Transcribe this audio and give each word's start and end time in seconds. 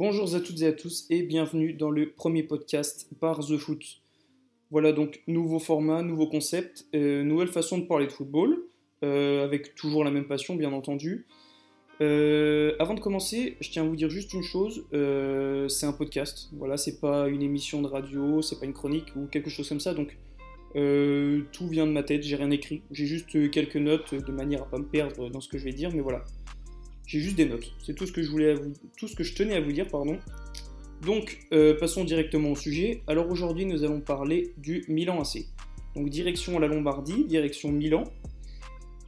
Bonjour 0.00 0.32
à 0.36 0.38
toutes 0.38 0.62
et 0.62 0.66
à 0.68 0.72
tous 0.72 1.06
et 1.10 1.24
bienvenue 1.24 1.72
dans 1.72 1.90
le 1.90 2.12
premier 2.12 2.44
podcast 2.44 3.08
par 3.18 3.40
The 3.40 3.56
Foot. 3.56 3.82
Voilà 4.70 4.92
donc 4.92 5.24
nouveau 5.26 5.58
format, 5.58 6.02
nouveau 6.02 6.28
concept, 6.28 6.86
euh, 6.94 7.24
nouvelle 7.24 7.48
façon 7.48 7.78
de 7.78 7.82
parler 7.82 8.06
de 8.06 8.12
football, 8.12 8.62
euh, 9.02 9.42
avec 9.42 9.74
toujours 9.74 10.04
la 10.04 10.12
même 10.12 10.28
passion 10.28 10.54
bien 10.54 10.72
entendu. 10.72 11.26
Euh, 12.00 12.76
avant 12.78 12.94
de 12.94 13.00
commencer, 13.00 13.56
je 13.58 13.70
tiens 13.70 13.82
à 13.82 13.86
vous 13.88 13.96
dire 13.96 14.08
juste 14.08 14.32
une 14.34 14.44
chose, 14.44 14.86
c'est 15.68 15.86
un 15.86 15.92
podcast, 15.92 16.48
voilà, 16.52 16.76
c'est 16.76 17.00
pas 17.00 17.26
une 17.26 17.42
émission 17.42 17.82
de 17.82 17.88
radio, 17.88 18.40
c'est 18.40 18.60
pas 18.60 18.66
une 18.66 18.74
chronique 18.74 19.08
ou 19.16 19.26
quelque 19.26 19.50
chose 19.50 19.68
comme 19.68 19.80
ça, 19.80 19.94
donc 19.94 20.16
tout 20.74 21.66
vient 21.66 21.88
de 21.88 21.92
ma 21.92 22.04
tête, 22.04 22.22
j'ai 22.22 22.36
rien 22.36 22.52
écrit, 22.52 22.82
j'ai 22.92 23.06
juste 23.06 23.50
quelques 23.50 23.74
notes 23.74 24.14
de 24.14 24.30
manière 24.30 24.62
à 24.62 24.66
pas 24.66 24.78
me 24.78 24.86
perdre 24.86 25.28
dans 25.28 25.40
ce 25.40 25.48
que 25.48 25.58
je 25.58 25.64
vais 25.64 25.72
dire, 25.72 25.90
mais 25.92 26.02
voilà. 26.02 26.22
J'ai 27.08 27.20
juste 27.20 27.36
des 27.36 27.46
notes. 27.46 27.72
C'est 27.82 27.94
tout 27.94 28.06
ce 28.06 28.12
que 28.12 28.22
je 28.22 28.30
voulais 28.30 28.52
vous, 28.52 28.74
tout 28.98 29.08
ce 29.08 29.16
que 29.16 29.24
je 29.24 29.34
tenais 29.34 29.54
à 29.54 29.60
vous 29.62 29.72
dire. 29.72 29.86
Donc, 31.02 31.38
euh, 31.54 31.74
passons 31.78 32.04
directement 32.04 32.50
au 32.50 32.56
sujet. 32.56 33.02
Alors 33.06 33.30
aujourd'hui, 33.30 33.64
nous 33.64 33.82
allons 33.82 34.02
parler 34.02 34.52
du 34.58 34.84
Milan 34.88 35.22
AC. 35.22 35.46
Donc 35.96 36.10
direction 36.10 36.58
la 36.58 36.66
Lombardie, 36.66 37.24
direction 37.24 37.72
Milan. 37.72 38.04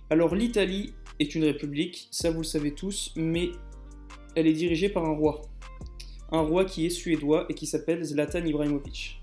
Alors 0.08 0.34
l'Italie 0.34 0.94
est 1.18 1.34
une 1.34 1.44
république, 1.44 2.08
ça 2.10 2.30
vous 2.30 2.38
le 2.38 2.44
savez 2.44 2.72
tous, 2.72 3.12
mais 3.16 3.50
elle 4.34 4.46
est 4.46 4.54
dirigée 4.54 4.88
par 4.88 5.04
un 5.04 5.14
roi. 5.14 5.42
Un 6.32 6.40
roi 6.40 6.64
qui 6.64 6.86
est 6.86 6.90
suédois 6.90 7.44
et 7.50 7.54
qui 7.54 7.66
s'appelle 7.66 8.02
Zlatan 8.02 8.46
Ibrahimovic. 8.46 9.20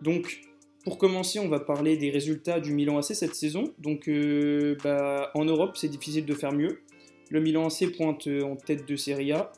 Donc, 0.00 0.42
pour 0.84 0.96
commencer, 0.96 1.40
on 1.40 1.48
va 1.48 1.58
parler 1.58 1.96
des 1.96 2.10
résultats 2.10 2.60
du 2.60 2.72
Milan 2.72 2.98
AC 2.98 3.16
cette 3.16 3.34
saison. 3.34 3.74
Donc, 3.80 4.08
euh, 4.08 4.76
bah, 4.84 5.32
en 5.34 5.44
Europe, 5.44 5.76
c'est 5.76 5.88
difficile 5.88 6.24
de 6.24 6.34
faire 6.34 6.52
mieux. 6.52 6.82
Le 7.30 7.40
Milan 7.40 7.66
AC 7.66 7.90
pointe 7.96 8.26
euh, 8.28 8.42
en 8.42 8.56
tête 8.56 8.88
de 8.88 8.96
Serie 8.96 9.32
A. 9.32 9.52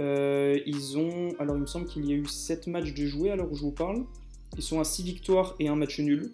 Euh, 0.00 0.58
ils 0.66 0.96
ont, 0.96 1.34
alors 1.38 1.56
il 1.56 1.60
me 1.60 1.66
semble 1.66 1.86
qu'il 1.86 2.06
y 2.06 2.12
a 2.12 2.16
eu 2.16 2.24
7 2.24 2.66
matchs 2.68 2.94
de 2.94 3.06
jouer 3.06 3.30
à 3.30 3.36
l'heure 3.36 3.50
où 3.50 3.54
je 3.54 3.62
vous 3.62 3.72
parle. 3.72 4.04
Ils 4.56 4.62
sont 4.62 4.80
à 4.80 4.84
6 4.84 5.02
victoires 5.02 5.54
et 5.58 5.68
un 5.68 5.76
match 5.76 5.98
nul. 6.00 6.32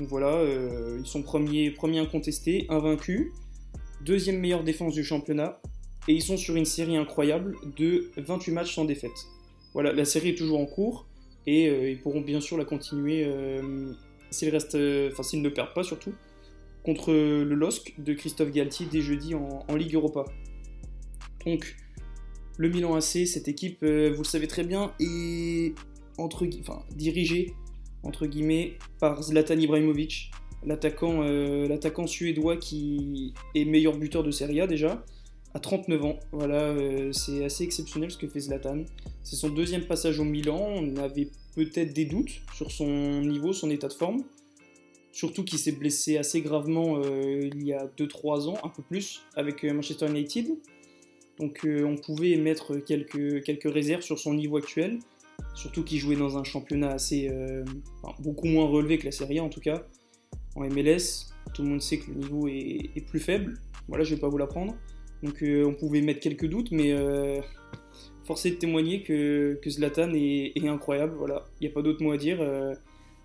Voilà, 0.00 0.34
euh, 0.34 0.98
ils 1.00 1.06
sont 1.06 1.22
premiers, 1.22 1.70
premiers 1.70 2.00
incontestés, 2.00 2.66
invaincus. 2.68 3.32
Deuxième 4.04 4.38
meilleure 4.40 4.64
défense 4.64 4.94
du 4.94 5.04
championnat. 5.04 5.60
Et 6.08 6.12
ils 6.12 6.22
sont 6.22 6.36
sur 6.36 6.54
une 6.56 6.64
série 6.64 6.96
incroyable 6.96 7.56
de 7.76 8.10
28 8.16 8.52
matchs 8.52 8.74
sans 8.74 8.84
défaite. 8.84 9.26
Voilà, 9.74 9.92
la 9.92 10.04
série 10.04 10.30
est 10.30 10.38
toujours 10.38 10.60
en 10.60 10.66
cours. 10.66 11.06
Et 11.48 11.90
ils 11.90 12.00
pourront 12.00 12.20
bien 12.20 12.40
sûr 12.40 12.56
la 12.56 12.64
continuer 12.64 13.30
s'ils 14.30 14.54
enfin 14.56 15.22
s'ils 15.22 15.42
ne 15.42 15.48
perdent 15.48 15.74
pas 15.74 15.84
surtout 15.84 16.12
contre 16.86 17.12
le 17.12 17.54
LOSC 17.56 17.94
de 17.98 18.14
Christophe 18.14 18.52
Galtier 18.52 18.86
dès 18.90 19.00
jeudi 19.00 19.34
en, 19.34 19.74
Ligue 19.74 19.96
Europa. 19.96 20.24
Donc, 21.44 21.76
le 22.58 22.68
Milan 22.68 22.94
AC, 22.94 23.26
cette 23.26 23.48
équipe, 23.48 23.82
euh, 23.82 24.12
vous 24.12 24.22
le 24.22 24.28
savez 24.28 24.46
très 24.46 24.62
bien, 24.62 24.94
est 25.00 25.74
entre, 26.16 26.46
dirigée 26.94 27.54
par 29.00 29.20
Zlatan 29.20 29.58
Ibrahimovic, 29.58 30.30
l'attaquant 30.64 31.22
euh, 31.24 32.06
suédois 32.06 32.56
qui 32.56 33.34
est 33.56 33.64
meilleur 33.64 33.98
buteur 33.98 34.22
de 34.22 34.30
Serie 34.30 34.60
A 34.60 34.68
déjà, 34.68 35.04
à 35.54 35.58
39 35.58 36.04
ans. 36.04 36.20
Voilà, 36.30 36.60
euh, 36.60 37.10
c'est 37.10 37.44
assez 37.44 37.64
exceptionnel 37.64 38.12
ce 38.12 38.16
que 38.16 38.28
fait 38.28 38.40
Zlatan. 38.40 38.84
C'est 39.24 39.36
son 39.36 39.48
deuxième 39.48 39.86
passage 39.86 40.20
au 40.20 40.24
Milan. 40.24 40.60
On 40.60 40.96
avait 40.98 41.30
peut-être 41.56 41.92
des 41.92 42.04
doutes 42.04 42.42
sur 42.54 42.70
son 42.70 43.22
niveau, 43.22 43.52
son 43.52 43.70
état 43.70 43.88
de 43.88 43.92
forme. 43.92 44.22
Surtout 45.16 45.44
qu'il 45.44 45.58
s'est 45.58 45.72
blessé 45.72 46.18
assez 46.18 46.42
gravement 46.42 46.98
euh, 46.98 47.40
il 47.40 47.66
y 47.66 47.72
a 47.72 47.86
2-3 47.96 48.50
ans, 48.50 48.58
un 48.62 48.68
peu 48.68 48.82
plus, 48.82 49.22
avec 49.34 49.64
euh, 49.64 49.72
Manchester 49.72 50.08
United. 50.10 50.46
Donc 51.40 51.64
euh, 51.64 51.84
on 51.84 51.96
pouvait 51.96 52.32
émettre 52.32 52.84
quelques, 52.84 53.42
quelques 53.42 53.72
réserves 53.72 54.02
sur 54.02 54.18
son 54.18 54.34
niveau 54.34 54.58
actuel. 54.58 54.98
Surtout 55.54 55.84
qu'il 55.84 56.00
jouait 56.00 56.16
dans 56.16 56.36
un 56.36 56.44
championnat 56.44 56.90
assez 56.90 57.30
beaucoup 58.18 58.46
moins 58.46 58.66
relevé 58.66 58.98
que 58.98 59.06
la 59.06 59.10
Serie 59.10 59.38
A 59.38 59.44
en 59.44 59.48
tout 59.48 59.60
cas. 59.60 59.86
En 60.54 60.68
MLS, 60.68 61.30
tout 61.54 61.62
le 61.62 61.68
monde 61.70 61.80
sait 61.80 61.98
que 61.98 62.10
le 62.10 62.16
niveau 62.16 62.46
est, 62.48 63.06
plus 63.06 63.20
faible. 63.20 63.54
Voilà, 63.88 64.04
je 64.04 64.14
vais 64.14 64.20
pas 64.20 64.28
vous 64.28 64.36
l'apprendre. 64.36 64.76
Donc 65.22 65.42
on 65.42 65.72
pouvait 65.72 66.02
mettre 66.02 66.20
quelques 66.20 66.46
doutes, 66.46 66.72
mais 66.72 66.94
force 68.24 68.44
est 68.44 68.50
de 68.50 68.56
témoigner 68.56 69.02
que, 69.02 69.58
Zlatan 69.66 70.12
est, 70.14 70.68
incroyable. 70.68 71.14
Voilà, 71.16 71.46
il 71.60 71.66
n'y 71.66 71.72
a 71.72 71.74
pas 71.74 71.80
d'autre 71.80 72.02
mot 72.02 72.12
à 72.12 72.18
dire. 72.18 72.38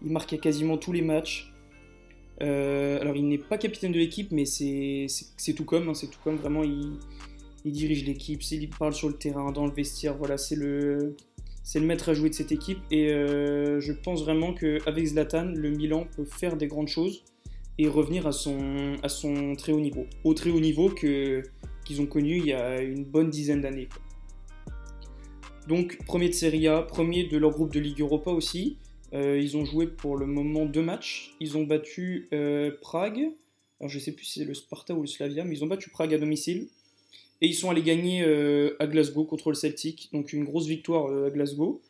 il 0.01 0.11
marque 0.11 0.31
à 0.31 0.37
quasiment 0.37 0.77
tous 0.77 0.93
les 0.93 1.01
matchs. 1.01 1.50
Euh, 2.41 2.99
alors, 2.99 3.15
il 3.15 3.27
n'est 3.27 3.37
pas 3.37 3.57
capitaine 3.57 3.91
de 3.91 3.99
l'équipe, 3.99 4.31
mais 4.31 4.45
c'est 4.45 5.07
tout 5.55 5.65
comme. 5.65 5.89
Hein, 5.89 5.93
c'est 5.93 6.07
tout 6.07 6.19
comme 6.23 6.37
vraiment. 6.37 6.63
Il, 6.63 6.99
dirige 7.65 8.05
l'équipe, 8.05 8.41
il 8.51 8.69
parle 8.69 8.93
sur 8.93 9.07
le 9.07 9.15
terrain, 9.15 9.51
dans 9.51 9.65
le 9.65 9.71
vestiaire. 9.71 10.17
Voilà, 10.17 10.37
c'est 10.37 10.55
le, 10.55 11.15
le 11.75 11.81
maître 11.81 12.09
à 12.09 12.13
jouer 12.13 12.29
de 12.29 12.35
cette 12.35 12.51
équipe. 12.51 12.79
Et 12.89 13.11
euh, 13.11 13.79
je 13.79 13.93
pense 13.93 14.23
vraiment 14.23 14.53
qu'avec 14.53 15.05
Zlatan, 15.05 15.51
le 15.55 15.69
Milan 15.69 16.07
peut 16.15 16.25
faire 16.25 16.57
des 16.57 16.67
grandes 16.67 16.87
choses 16.87 17.23
et 17.77 17.87
revenir 17.87 18.27
à 18.27 18.31
son, 18.31 18.95
à 19.03 19.09
son 19.09 19.55
très 19.55 19.71
haut 19.71 19.79
niveau. 19.79 20.05
Au 20.23 20.33
très 20.33 20.49
haut 20.49 20.59
niveau 20.59 20.89
qu'ils 20.89 22.01
ont 22.01 22.05
connu 22.05 22.37
il 22.37 22.45
y 22.45 22.53
a 22.53 22.81
une 22.81 23.05
bonne 23.05 23.29
dizaine 23.29 23.61
d'années. 23.61 23.89
Donc, 25.67 25.99
premier 26.05 26.27
de 26.29 26.33
Serie 26.33 26.67
A, 26.67 26.81
premier 26.81 27.25
de 27.25 27.37
leur 27.37 27.51
groupe 27.51 27.73
de 27.73 27.79
Ligue 27.79 28.01
Europa 28.01 28.31
aussi. 28.31 28.77
Euh, 29.13 29.39
ils 29.39 29.57
ont 29.57 29.65
joué 29.65 29.87
pour 29.87 30.17
le 30.17 30.25
moment 30.25 30.65
deux 30.65 30.81
matchs. 30.81 31.35
Ils 31.39 31.57
ont 31.57 31.63
battu 31.63 32.29
euh, 32.33 32.71
Prague. 32.81 33.31
Alors 33.79 33.89
je 33.89 33.99
sais 33.99 34.11
plus 34.11 34.25
si 34.25 34.39
c'est 34.39 34.45
le 34.45 34.53
Sparta 34.53 34.93
ou 34.93 35.01
le 35.01 35.07
Slavia, 35.07 35.43
mais 35.43 35.55
ils 35.55 35.63
ont 35.63 35.67
battu 35.67 35.89
Prague 35.89 36.13
à 36.13 36.17
domicile. 36.17 36.67
Et 37.41 37.47
ils 37.47 37.55
sont 37.55 37.69
allés 37.69 37.81
gagner 37.81 38.23
euh, 38.23 38.75
à 38.79 38.87
Glasgow 38.87 39.25
contre 39.25 39.49
le 39.49 39.55
Celtic. 39.55 40.09
Donc 40.13 40.33
une 40.33 40.45
grosse 40.45 40.67
victoire 40.67 41.25
à 41.25 41.29
Glasgow. 41.29 41.81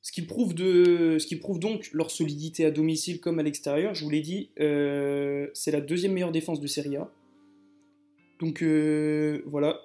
Ce 0.00 0.12
qui, 0.12 0.22
prouve 0.22 0.54
de, 0.54 1.18
ce 1.18 1.26
qui 1.26 1.36
prouve 1.36 1.58
donc 1.58 1.90
leur 1.92 2.10
solidité 2.10 2.64
à 2.64 2.70
domicile 2.70 3.20
comme 3.20 3.38
à 3.40 3.42
l'extérieur. 3.42 3.94
Je 3.94 4.04
vous 4.04 4.10
l'ai 4.10 4.20
dit, 4.20 4.48
c'est 4.56 5.70
la 5.70 5.80
deuxième 5.80 6.12
meilleure 6.12 6.32
défense 6.32 6.60
de 6.60 6.66
Serie 6.66 6.96
A. 6.96 7.10
Donc 8.38 8.62
voilà, 9.44 9.82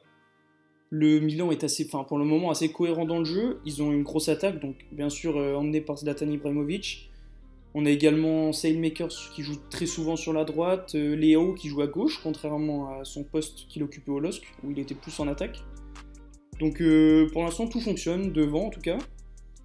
le 0.96 1.20
Milan 1.20 1.50
est 1.50 1.64
assez, 1.64 1.88
enfin 1.92 2.04
pour 2.04 2.20
le 2.20 2.24
moment 2.24 2.52
assez 2.52 2.72
cohérent 2.72 3.06
dans 3.06 3.18
le 3.18 3.26
jeu. 3.26 3.60
Ils 3.66 3.82
ont 3.82 3.92
une 3.92 4.04
grosse 4.04 4.30
attaque, 4.30 4.60
donc 4.60 4.76
bien 4.92 5.10
sûr 5.10 5.38
euh, 5.40 5.56
emmené 5.56 5.82
par 5.82 5.98
Zlatan 5.98 6.30
Ibrahimovic. 6.30 7.10
On 7.74 7.88
a 7.88 7.90
également 7.90 8.54
Sailmakers 8.54 9.32
qui 9.34 9.42
joue 9.42 9.56
très 9.72 9.88
souvent 9.88 10.16
sur 10.16 10.34
la 10.34 10.46
droite, 10.46 10.94
euh, 10.94 11.16
Léo 11.16 11.56
qui 11.56 11.68
joue 11.68 11.82
à 11.82 11.88
gauche, 11.88 12.20
contrairement 12.22 13.00
à 13.00 13.06
son 13.06 13.24
poste 13.24 13.68
qu'il 13.70 13.82
occupait 13.82 14.12
au 14.12 14.20
LOSC, 14.20 14.44
où 14.64 14.70
il 14.70 14.78
était 14.78 14.94
plus 14.94 15.20
en 15.20 15.28
attaque. 15.28 15.64
Donc 16.60 16.80
euh, 16.80 17.28
pour 17.34 17.44
l'instant 17.44 17.66
tout 17.66 17.82
fonctionne, 17.82 18.32
devant 18.32 18.68
en 18.68 18.70
tout 18.70 18.82
cas. 18.82 19.00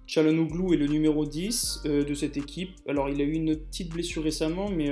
Chalanoglu 0.07 0.73
est 0.73 0.77
le 0.77 0.87
numéro 0.87 1.27
10 1.27 1.83
de 1.85 2.13
cette 2.15 2.37
équipe. 2.37 2.71
Alors 2.87 3.07
il 3.07 3.21
a 3.21 3.23
eu 3.23 3.33
une 3.33 3.55
petite 3.55 3.93
blessure 3.93 4.23
récemment, 4.23 4.67
mais, 4.67 4.89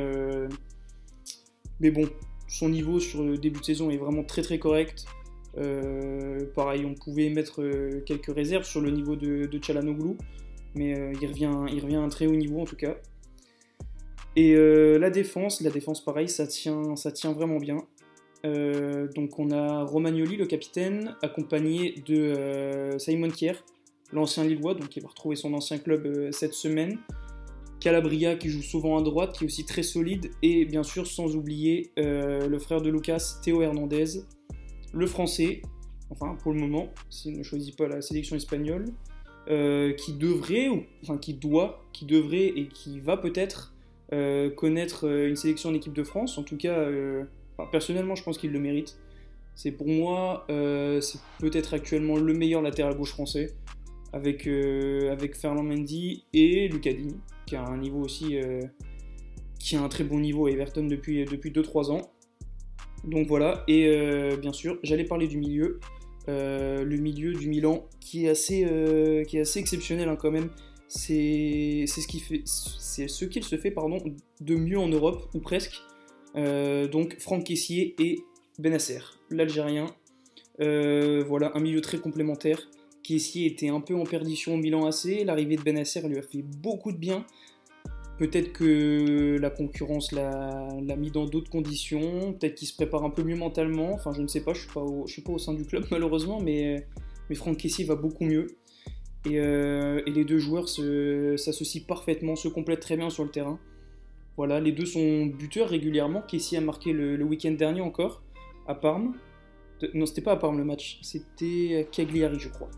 mais 1.80 1.90
bon, 1.90 2.08
son 2.48 2.70
niveau 2.70 3.00
sur 3.00 3.24
le 3.24 3.40
début 3.40 3.60
de 3.60 3.66
saison 3.66 3.90
est 3.90 3.98
vraiment 3.98 4.24
très 4.24 4.44
très 4.44 4.60
correct. 4.60 5.08
Euh, 5.58 6.46
pareil, 6.54 6.86
on 6.86 6.94
pouvait 6.94 7.30
mettre 7.30 7.62
euh, 7.62 8.02
quelques 8.06 8.34
réserves 8.34 8.66
sur 8.66 8.82
le 8.82 8.92
niveau 8.92 9.16
de, 9.16 9.46
de 9.46 9.64
Chalanoglu, 9.64 10.16
mais 10.76 10.98
euh, 10.98 11.14
il, 11.20 11.28
revient, 11.28 11.52
il 11.72 11.96
à 11.96 12.00
un 12.00 12.10
très 12.10 12.28
haut 12.28 12.36
niveau 12.36 12.62
en 12.62 12.66
tout 12.66 12.76
cas. 12.76 12.96
Et 14.36 14.54
la 14.56 15.10
défense, 15.10 15.62
la 15.62 15.72
défense 15.72 16.06
pareil, 16.06 16.30
ça 16.30 16.46
tient, 16.46 16.96
ça 16.96 17.12
tient 17.12 17.34
vraiment 17.34 17.58
bien. 17.58 17.78
donc 18.44 19.40
on 19.40 19.50
a 19.50 19.84
Romagnoli, 19.84 20.38
le 20.38 20.46
capitaine, 20.46 21.16
accompagné 21.24 21.96
de 22.06 22.96
Simon 23.00 23.30
Kier, 23.30 23.54
l'ancien 24.14 24.44
Lillois, 24.44 24.76
donc 24.76 24.96
il 24.96 25.02
va 25.02 25.10
retrouver 25.10 25.36
son 25.36 25.56
ancien 25.56 25.80
club 25.80 26.30
cette 26.32 26.54
semaine. 26.54 27.00
Calabria 27.80 28.36
qui 28.36 28.50
joue 28.50 28.62
souvent 28.62 29.00
à 29.00 29.02
droite, 29.02 29.36
qui 29.36 29.44
est 29.44 29.48
aussi 29.48 29.66
très 29.66 29.82
solide, 29.82 30.30
et 30.44 30.66
bien 30.66 30.84
sûr 30.84 31.08
sans 31.08 31.36
oublier 31.36 31.90
le 31.98 32.60
frère 32.60 32.84
de 32.84 32.92
Lucas, 32.92 33.40
Théo 33.44 33.64
Hernandez, 33.64 34.20
le 34.98 35.08
français, 35.08 35.62
enfin 36.10 36.36
pour 36.42 36.54
le 36.54 36.60
moment, 36.60 36.90
s'il 37.10 37.38
ne 37.38 37.44
choisit 37.44 37.78
pas 37.78 37.88
la 37.88 38.02
sélection 38.02 38.36
espagnole, 38.36 38.86
euh, 39.50 39.94
qui 39.94 40.14
devrait, 40.14 40.68
ou, 40.68 40.84
enfin 41.04 41.18
qui 41.18 41.34
doit, 41.34 41.86
qui 41.94 42.06
devrait 42.06 42.48
et 42.48 42.68
qui 42.68 43.00
va 43.00 43.16
peut-être 43.16 43.74
euh, 44.12 44.50
connaître 44.50 45.08
euh, 45.08 45.30
une 45.30 45.38
sélection 45.38 45.70
en 45.70 45.74
équipe 45.74 45.94
de 45.94 46.04
France. 46.04 46.38
En 46.38 46.44
tout 46.44 46.58
cas, 46.58 46.90
personnellement, 47.72 48.16
je 48.16 48.24
pense 48.24 48.38
qu'il 48.38 48.52
le 48.52 48.60
mérite. 48.60 49.00
C'est 49.56 49.72
pour 49.72 49.88
moi, 49.88 50.46
c'est 50.50 51.20
peut-être 51.40 51.74
actuellement 51.74 52.18
le 52.18 52.34
meilleur 52.34 52.62
latéral 52.62 52.96
gauche 52.96 53.12
français, 53.12 53.56
avec, 54.14 54.46
avec 54.46 55.36
Fernand 55.36 55.64
Mendy 55.64 56.26
et 56.34 56.68
Lucadini, 56.68 57.16
qui 57.48 57.56
a 57.56 57.64
un 57.64 57.78
niveau 57.78 58.02
aussi, 58.02 58.38
qui 59.60 59.76
a 59.78 59.82
un 59.82 59.90
très 59.90 60.04
bon 60.04 60.20
niveau 60.20 60.46
à 60.46 60.52
Everton 60.52 60.84
depuis 60.84 61.24
2-3 61.26 61.92
ans. 61.92 62.02
Donc 63.04 63.28
voilà, 63.28 63.64
et 63.68 63.88
euh, 63.88 64.38
bien 64.38 64.54
sûr, 64.54 64.78
j'allais 64.84 65.06
parler 65.06 65.28
du 65.28 65.38
milieu. 65.38 65.80
Euh, 66.30 66.84
le 66.84 66.98
milieu 66.98 67.32
du 67.34 67.48
Milan 67.48 67.86
qui 68.02 68.26
est 68.26 68.30
assez, 68.30 68.66
euh, 68.66 69.24
exceptionnel 69.56 70.10
hein, 70.10 70.18
quand 70.18 70.32
même. 70.32 70.50
C'est 70.90 71.86
ce 71.88 73.26
qu'il 73.26 73.44
se 73.44 73.56
fait 73.58 73.72
pardon 73.72 73.98
de 74.42 74.56
mieux 74.56 74.80
en 74.80 74.88
Europe 74.88 75.30
ou 75.34 75.40
presque. 75.40 75.82
donc 76.36 77.18
Franck 77.20 77.46
Caissier 77.46 77.96
et 78.00 78.20
Benasser, 78.60 79.00
l'Algérien. 79.30 79.88
voilà 80.60 81.52
un 81.56 81.60
milieu 81.60 81.82
très 81.82 81.98
complémentaire 81.98 82.70
Kessier 83.08 83.46
était 83.46 83.70
un 83.70 83.80
peu 83.80 83.96
en 83.96 84.04
perdition 84.04 84.56
au 84.56 84.58
Milan 84.58 84.86
AC. 84.86 85.24
L'arrivée 85.24 85.56
de 85.56 85.62
Benacer 85.62 86.02
lui 86.08 86.18
a 86.18 86.22
fait 86.22 86.42
beaucoup 86.42 86.92
de 86.92 86.98
bien. 86.98 87.26
Peut-être 88.18 88.52
que 88.52 89.38
la 89.40 89.52
concurrence 89.52 90.12
l'a 90.12 90.96
mis 90.98 91.12
dans 91.12 91.26
d'autres 91.26 91.52
conditions. 91.52 92.34
Peut-être 92.34 92.56
qu'il 92.56 92.68
se 92.68 92.74
prépare 92.74 93.04
un 93.04 93.12
peu 93.12 93.24
mieux 93.24 93.36
mentalement. 93.36 93.94
Enfin, 93.94 94.12
je 94.12 94.22
ne 94.22 94.28
sais 94.28 94.42
pas. 94.42 94.54
Je 94.54 94.62
ne 94.62 95.08
suis, 95.08 95.22
pas 95.22 95.32
au 95.32 95.38
sein 95.38 95.54
du 95.54 95.66
club 95.66 95.86
malheureusement, 95.92 96.40
mais, 96.42 96.88
Franck 97.36 97.58
Kessier 97.58 97.86
va 97.86 97.96
beaucoup 97.96 98.24
mieux. 98.24 98.48
Et, 99.26 99.40
euh, 99.40 100.02
les 100.08 100.26
deux 100.26 100.40
joueurs 100.40 100.68
s'associent 100.68 101.84
parfaitement, 101.88 102.36
se 102.36 102.48
complètent 102.48 102.80
très 102.80 102.98
bien 102.98 103.12
sur 103.12 103.24
le 103.24 103.30
terrain. 103.30 103.60
Voilà, 104.36 104.60
les 104.60 104.72
deux 104.72 104.86
sont 104.86 105.28
buteurs 105.28 105.70
régulièrement. 105.70 106.22
Kessier 106.22 106.58
a 106.58 106.62
marqué 106.62 106.94
le, 106.94 107.22
week-end 107.24 107.52
dernier 107.52 107.82
encore 107.82 108.24
à 108.68 108.74
Parme. 108.74 109.14
non, 109.94 110.08
c'était 110.08 110.22
pas 110.22 110.34
à 110.34 110.38
Parme 110.38 110.58
le 110.58 110.64
match, 110.64 111.00
c'était 111.04 111.88
Cagliari, 111.92 112.40
je 112.40 112.50
crois. 112.50 112.70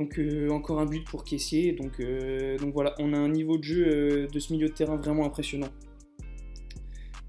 Donc 0.00 0.18
euh, 0.18 0.48
encore 0.48 0.80
un 0.80 0.86
but 0.86 1.04
pour. 1.04 1.24
Donc, 1.24 2.00
euh, 2.00 2.56
donc 2.56 2.72
voilà, 2.72 2.94
on 2.98 3.12
a 3.12 3.18
un 3.18 3.28
niveau 3.28 3.58
de 3.58 3.64
jeu 3.64 3.86
euh, 3.86 4.26
de 4.28 4.38
ce 4.38 4.54
milieu 4.54 4.68
de 4.68 4.72
terrain 4.72 4.96
vraiment 4.96 5.26
impressionnant. 5.26 5.68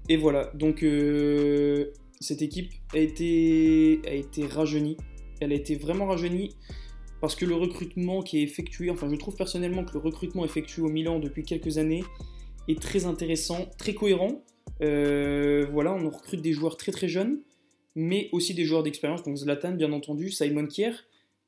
Et 0.08 0.16
voilà, 0.16 0.50
donc 0.54 0.84
cette 2.20 2.42
équipe 2.42 2.72
a 2.94 2.98
été, 2.98 4.00
a 4.06 4.14
été 4.14 4.46
rajeunie. 4.46 4.96
Elle 5.40 5.52
a 5.52 5.54
été 5.54 5.76
vraiment 5.76 6.06
rajeunie 6.06 6.56
parce 7.20 7.36
que 7.36 7.44
le 7.44 7.54
recrutement 7.54 8.22
qui 8.22 8.38
est 8.38 8.42
effectué, 8.42 8.90
enfin 8.90 9.08
je 9.08 9.16
trouve 9.16 9.36
personnellement 9.36 9.84
que 9.84 9.92
le 9.92 10.00
recrutement 10.00 10.44
effectué 10.44 10.82
au 10.82 10.88
Milan 10.88 11.20
depuis 11.20 11.44
quelques 11.44 11.78
années 11.78 12.02
est 12.68 12.80
très 12.80 13.04
intéressant, 13.04 13.68
très 13.78 13.94
cohérent. 13.94 14.42
voilà, 14.80 15.94
on 15.94 16.08
recrute 16.08 16.40
des 16.40 16.52
joueurs 16.52 16.78
très 16.78 16.90
très 16.90 17.08
jeunes, 17.08 17.42
mais 17.94 18.28
aussi 18.32 18.54
des 18.54 18.64
joueurs 18.64 18.82
d'expérience. 18.82 19.22
Donc 19.22 19.36
Zlatan, 19.36 19.72
bien 19.72 19.92
entendu, 19.92 20.30
Simon 20.30 20.66
Kier, 20.66 20.92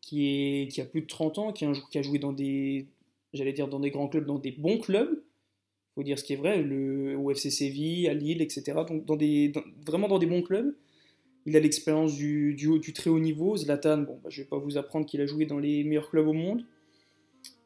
qui, 0.04 0.26
est, 0.26 0.68
qui 0.68 0.80
a 0.80 0.84
plus 0.84 1.00
de 1.00 1.06
30 1.06 1.38
ans, 1.38 1.52
qui 1.52 1.64
a, 1.64 2.02
joué 2.02 2.18
dans 2.18 2.32
des, 2.32 2.88
j'allais 3.32 3.52
dire, 3.52 3.68
dans 3.68 3.80
des 3.80 3.90
grands 3.90 4.08
clubs, 4.08 4.26
dans 4.26 4.38
des 4.38 4.52
bons 4.52 4.78
clubs. 4.78 5.10
Il 5.12 5.94
faut 5.94 6.02
dire 6.02 6.18
ce 6.18 6.24
qui 6.24 6.34
est 6.34 6.36
vrai, 6.36 6.62
le, 6.62 7.16
au 7.16 7.30
FC 7.30 7.50
Séville, 7.50 8.08
à 8.08 8.14
Lille, 8.14 8.42
etc. 8.42 8.80
Donc 8.86 9.06
dans 9.06 9.16
des, 9.16 9.52
vraiment 9.86 10.08
dans 10.08 10.18
des 10.18 10.26
bons 10.26 10.42
clubs. 10.42 10.74
Il 11.46 11.56
a 11.56 11.60
l'expérience 11.60 12.14
du, 12.14 12.54
du, 12.54 12.92
très 12.92 13.10
haut 13.10 13.18
niveau. 13.18 13.56
Zlatan, 13.56 13.98
bon, 13.98 14.18
bah, 14.22 14.30
je 14.30 14.40
ne 14.40 14.44
vais 14.44 14.48
pas 14.48 14.58
vous 14.58 14.76
apprendre 14.76 15.06
qu'il 15.06 15.20
a 15.20 15.26
joué 15.26 15.46
dans 15.46 15.58
les 15.58 15.84
meilleurs 15.84 16.10
clubs 16.10 16.26
au 16.26 16.32
monde. 16.32 16.64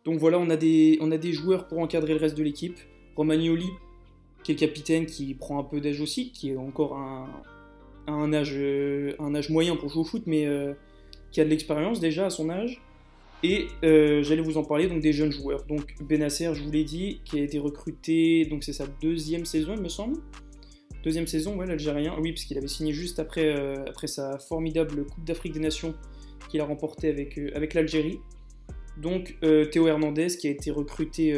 Donc 0.04 0.18
voilà, 0.18 0.38
on 0.38 0.50
a 0.50 0.56
des, 0.56 0.98
on 1.00 1.10
a 1.10 1.18
des 1.18 1.32
joueurs 1.32 1.66
pour 1.66 1.78
encadrer 1.78 2.14
le 2.14 2.20
reste 2.20 2.36
de 2.36 2.42
l'équipe. 2.42 2.76
Romagnoli, 3.16 3.68
qui 4.44 4.52
est 4.52 4.56
capitaine, 4.56 5.06
qui 5.06 5.34
prend 5.34 5.58
un 5.58 5.64
peu 5.64 5.80
d'âge 5.80 6.00
aussi, 6.00 6.30
qui 6.30 6.50
est 6.50 6.56
encore 6.56 6.96
un, 6.96 7.42
un, 8.06 8.32
âge, 8.32 8.56
un 9.18 9.34
âge 9.34 9.50
moyen 9.50 9.74
pour 9.76 9.88
jouer 9.88 10.02
au 10.02 10.04
foot, 10.04 10.22
mais 10.26 10.46
euh, 10.46 10.74
qui 11.30 11.40
a 11.40 11.44
de 11.44 11.50
l'expérience 11.50 12.00
déjà 12.00 12.26
à 12.26 12.30
son 12.30 12.50
âge. 12.50 12.80
Et 13.42 13.66
euh, 13.84 14.22
j'allais 14.22 14.42
vous 14.42 14.58
en 14.58 14.64
parler, 14.64 14.88
donc 14.88 15.00
des 15.00 15.12
jeunes 15.12 15.30
joueurs. 15.30 15.64
Donc 15.66 15.94
Benacer, 16.02 16.54
je 16.54 16.62
vous 16.62 16.72
l'ai 16.72 16.84
dit, 16.84 17.20
qui 17.24 17.38
a 17.38 17.42
été 17.42 17.58
recruté, 17.58 18.44
donc 18.46 18.64
c'est 18.64 18.72
sa 18.72 18.86
deuxième 19.00 19.44
saison, 19.44 19.74
il 19.76 19.82
me 19.82 19.88
semble. 19.88 20.16
Deuxième 21.04 21.28
saison, 21.28 21.56
ouais, 21.56 21.66
l'Algérien. 21.66 22.16
Oui, 22.20 22.32
parce 22.32 22.44
qu'il 22.44 22.58
avait 22.58 22.66
signé 22.66 22.92
juste 22.92 23.20
après, 23.20 23.46
euh, 23.46 23.84
après 23.86 24.08
sa 24.08 24.38
formidable 24.38 25.06
Coupe 25.06 25.24
d'Afrique 25.24 25.52
des 25.52 25.60
Nations 25.60 25.94
qu'il 26.48 26.60
a 26.60 26.64
remportée 26.64 27.08
avec, 27.08 27.38
euh, 27.38 27.50
avec 27.54 27.74
l'Algérie. 27.74 28.18
Donc 28.96 29.36
Théo 29.70 29.86
Hernandez, 29.86 30.26
qui 30.26 30.48
a 30.48 30.50
été 30.50 30.72
recruté 30.72 31.32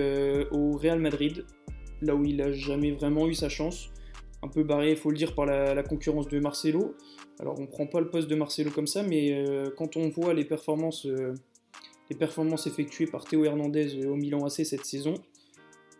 au 0.50 0.78
Real 0.78 0.98
Madrid, 0.98 1.44
là 2.00 2.14
où 2.14 2.24
il 2.24 2.36
n'a 2.36 2.52
jamais 2.52 2.90
vraiment 2.90 3.28
eu 3.28 3.34
sa 3.34 3.50
chance. 3.50 3.90
Un 4.42 4.48
peu 4.48 4.62
barré, 4.62 4.92
il 4.92 4.96
faut 4.96 5.10
le 5.10 5.16
dire, 5.16 5.34
par 5.34 5.44
la, 5.44 5.82
concurrence 5.82 6.28
de 6.28 6.40
Marcelo. 6.40 6.94
Alors 7.40 7.58
on 7.58 7.62
ne 7.62 7.66
prend 7.66 7.86
pas 7.86 8.00
le 8.00 8.08
poste 8.08 8.28
de 8.28 8.34
Marcelo 8.34 8.70
comme 8.70 8.86
ça, 8.86 9.02
mais 9.02 9.32
euh, 9.32 9.70
quand 9.76 9.96
on 9.96 10.08
voit 10.08 10.32
les 10.34 10.44
performances, 10.44 11.06
euh, 11.06 11.34
les 12.10 12.16
performances 12.16 12.66
effectuées 12.66 13.06
par 13.06 13.24
Théo 13.24 13.44
Hernandez 13.44 14.02
euh, 14.02 14.10
au 14.10 14.16
Milan 14.16 14.44
AC 14.44 14.64
cette 14.64 14.84
saison, 14.84 15.14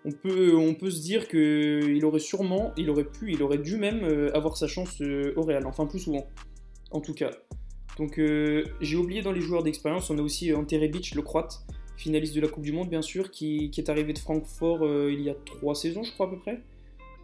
on 0.06 0.12
peut, 0.12 0.56
on 0.56 0.74
peut 0.74 0.90
se 0.90 1.02
dire 1.02 1.28
qu'il 1.28 2.02
aurait 2.06 2.20
sûrement, 2.20 2.72
il 2.78 2.88
aurait 2.88 3.04
pu, 3.04 3.32
il 3.32 3.42
aurait 3.42 3.58
dû 3.58 3.76
même 3.76 4.30
avoir 4.32 4.56
sa 4.56 4.66
chance 4.66 5.02
au 5.02 5.42
Real, 5.42 5.66
enfin 5.66 5.84
plus 5.84 5.98
souvent, 5.98 6.26
en 6.90 7.02
tout 7.02 7.12
cas. 7.12 7.30
Donc 7.98 8.18
j'ai 8.80 8.96
oublié 8.96 9.20
dans 9.20 9.32
les 9.32 9.42
joueurs 9.42 9.62
d'expérience, 9.62 10.08
on 10.08 10.16
a 10.16 10.22
aussi 10.22 10.54
Ante 10.54 10.72
Rebic, 10.72 11.14
le 11.14 11.20
croate, 11.20 11.66
finaliste 11.98 12.34
de 12.34 12.40
la 12.40 12.48
Coupe 12.48 12.62
du 12.62 12.72
Monde 12.72 12.88
bien 12.88 13.02
sûr, 13.02 13.30
qui 13.30 13.70
est 13.76 13.90
arrivé 13.90 14.14
de 14.14 14.18
Francfort 14.18 14.86
il 15.10 15.20
y 15.20 15.28
a 15.28 15.34
trois 15.34 15.74
saisons 15.74 16.02
je 16.02 16.12
crois 16.12 16.28
à 16.28 16.30
peu 16.30 16.38
près. 16.38 16.62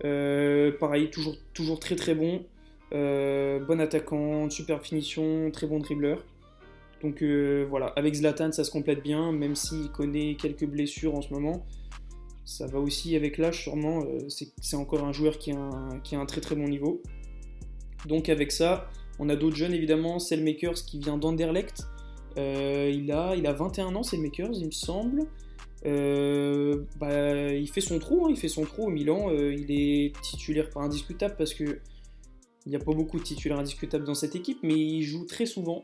Pareil, 0.01 1.11
toujours, 1.11 1.37
toujours 1.55 1.81
très 1.81 1.97
très 1.97 2.15
bon. 2.15 2.45
Euh, 2.93 3.59
bon 3.65 3.81
attaquant, 3.81 4.49
super 4.49 4.83
finition, 4.83 5.51
très 5.51 5.67
bon 5.67 5.81
dribbleur. 5.81 6.25
Donc 7.03 7.23
euh, 7.23 7.67
voilà, 7.69 7.87
avec 7.89 8.15
Zlatan 8.15 8.53
ça 8.53 8.65
se 8.65 8.71
complète 8.71 9.03
bien, 9.03 9.33
même 9.33 9.55
s'il 9.55 9.91
connaît 9.91 10.37
quelques 10.37 10.67
blessures 10.67 11.15
en 11.15 11.23
ce 11.23 11.33
moment. 11.33 11.67
Ça 12.45 12.67
va 12.67 12.79
aussi 12.79 13.17
avec 13.17 13.39
l'âge 13.39 13.63
sûrement, 13.63 14.05
euh, 14.05 14.29
c'est 14.29 14.77
encore 14.77 15.05
un 15.05 15.13
joueur 15.13 15.39
qui 15.39 15.51
a 15.51 15.59
un, 15.59 15.99
qui 16.01 16.15
a 16.15 16.21
un, 16.21 16.27
très 16.27 16.41
très 16.41 16.55
bon 16.55 16.69
niveau. 16.69 17.03
Donc 18.07 18.29
avec 18.29 18.53
ça, 18.53 18.89
on 19.19 19.29
a 19.29 19.35
d'autres 19.37 19.57
jeunes 19.57 19.75
évidemment, 19.75 20.21
Selmakers 20.21 20.85
qui 20.87 21.01
vient 21.01 21.19
d'Anderlecht. 21.19 21.89
il, 22.37 23.11
a, 23.13 23.35
il 23.35 23.47
a 23.47 23.53
21 23.53 23.95
ans, 23.97 24.05
Selmakers 24.05 24.53
il 24.55 24.67
me 24.67 24.71
semble. 24.71 25.27
Bah, 25.85 27.53
il 27.53 27.69
fait 27.69 27.81
son 27.81 27.99
trou, 27.99 28.27
hein, 28.27 28.29
il 28.31 28.37
fait 28.37 28.49
son 28.49 28.65
trou 28.65 28.87
au 28.87 28.91
Milan. 28.91 29.31
il 29.31 29.71
est 29.71 30.13
titulaire 30.23 30.71
pas 30.71 30.81
indiscutable 30.81 31.35
parce 31.37 31.55
que 31.55 31.81
il 32.67 32.71
n'y 32.71 32.77
a 32.77 32.81
pas 32.81 32.93
beaucoup 32.93 33.19
de 33.19 33.23
titulaires 33.23 33.61
indiscutables 33.61 34.05
dans 34.05 34.15
cette 34.15 34.35
équipe, 34.35 34.59
mais 34.63 34.75
il 34.75 35.03
joue 35.03 35.25
très 35.25 35.47
souvent 35.47 35.83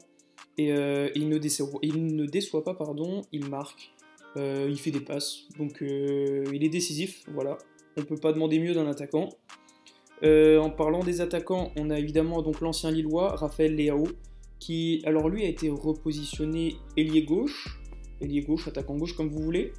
et 0.58 0.72
euh, 0.72 1.08
il, 1.14 1.28
ne 1.28 1.38
déçoit, 1.38 2.64
pas, 2.64 2.74
pardon, 2.74 3.22
il 3.32 3.48
marque, 3.48 3.92
euh, 4.36 4.66
il 4.68 4.78
fait 4.78 4.90
des 4.90 5.00
passes, 5.00 5.44
donc 5.58 5.80
euh, 5.82 6.44
il 6.52 6.64
est 6.64 6.68
décisif, 6.68 7.24
voilà. 7.32 7.56
On 7.96 8.02
peut 8.02 8.16
pas 8.16 8.32
demander 8.32 8.58
mieux 8.58 8.74
d'un 8.74 8.86
attaquant. 8.88 9.28
en 10.22 10.70
parlant 10.70 11.00
des 11.00 11.20
attaquants, 11.20 11.72
on 11.76 11.90
a 11.90 11.98
évidemment 11.98 12.42
donc 12.42 12.60
l'ancien 12.60 12.90
Lillois, 12.90 13.36
Raphaël 13.36 13.76
Leao, 13.76 14.08
qui, 14.58 15.02
alors 15.04 15.28
lui, 15.28 15.44
a 15.44 15.48
été 15.48 15.68
repositionné 15.70 16.76
ailier 16.96 17.22
gauche, 17.22 17.80
ailier 18.22 18.40
gauche, 18.40 18.68
attaquant 18.68 18.96
gauche, 18.96 19.16
comme 19.16 19.28
vous 19.28 19.42
voulez, 19.42 19.72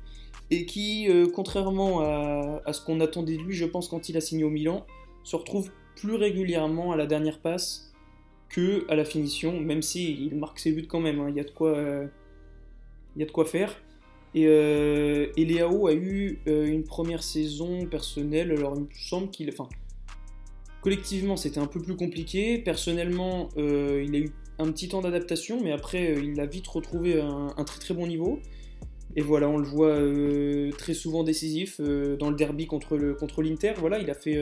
et 0.52 0.66
qui, 0.66 1.08
contrairement 1.34 2.02
à, 2.02 2.62
à 2.66 2.74
ce 2.74 2.84
qu'on 2.86 3.00
attendait 3.00 3.38
de 3.38 3.42
lui, 3.42 3.56
je 3.56 3.66
pense, 3.66 3.88
quand 3.88 4.10
il 4.10 4.18
a 4.18 4.22
signé 4.22 4.44
au 4.44 4.50
Milan, 4.50 4.86
se 5.24 5.36
retrouve 5.36 5.72
plus 5.96 6.16
régulièrement 6.16 6.92
à 6.92 6.98
la 6.98 7.06
dernière 7.06 7.40
passe 7.40 7.94
que 8.50 8.90
à 8.90 8.96
la 8.96 9.04
finition, 9.04 9.60
même 9.60 9.82
si 9.82 10.28
il 10.28 10.36
marque 10.36 10.60
ses 10.60 10.72
buts 10.72 10.88
quand 10.88 11.00
même. 11.00 11.20
Hein. 11.20 11.28
Il, 11.30 11.36
y 11.36 11.40
a 11.40 11.44
de 11.44 11.52
quoi, 11.52 11.76
euh, 11.76 12.08
y 13.18 13.24
a 13.24 13.26
de 13.26 13.32
quoi 13.32 13.46
faire. 13.46 13.76
Et, 14.36 14.46
euh, 14.48 15.28
Léao 15.36 15.88
a 15.88 15.94
eu 15.94 16.40
euh, 16.48 16.66
une 16.66 16.84
première 16.84 17.24
saison 17.24 17.86
personnelle. 17.88 18.52
Alors 18.52 18.76
il 18.76 18.84
me 18.84 18.88
semble 18.94 19.30
qu'il, 19.30 19.50
enfin, 19.50 19.68
collectivement 20.84 21.38
c'était 21.38 21.60
un 21.60 21.66
peu 21.68 21.82
plus 21.82 21.96
compliqué. 21.96 22.60
Personnellement, 22.60 23.50
il 23.58 24.16
a 24.16 24.20
eu 24.20 24.30
un 24.60 24.72
petit 24.72 24.90
temps 24.90 25.02
d'adaptation, 25.02 25.60
mais 25.64 25.72
après 25.72 26.16
il 26.22 26.40
a 26.40 26.46
vite 26.46 26.68
retrouvé 26.68 27.20
un, 27.20 27.54
un, 27.58 27.64
très 27.64 27.80
très 27.80 27.94
bon 27.94 28.06
niveau. 28.06 28.40
Et 29.16 29.22
voilà, 29.22 29.48
on 29.48 29.58
le 29.58 29.66
voit 29.66 29.98
très 30.78 30.94
souvent 30.94 31.24
décisif 31.24 31.80
dans 31.82 32.30
le 32.30 32.36
derby 32.36 32.68
contre 32.68 32.98
le 32.98 33.14
contre 33.16 33.42
l'Inter. 33.42 33.74
Voilà, 33.78 34.00
il 34.00 34.10
a 34.10 34.16
fait 34.16 34.38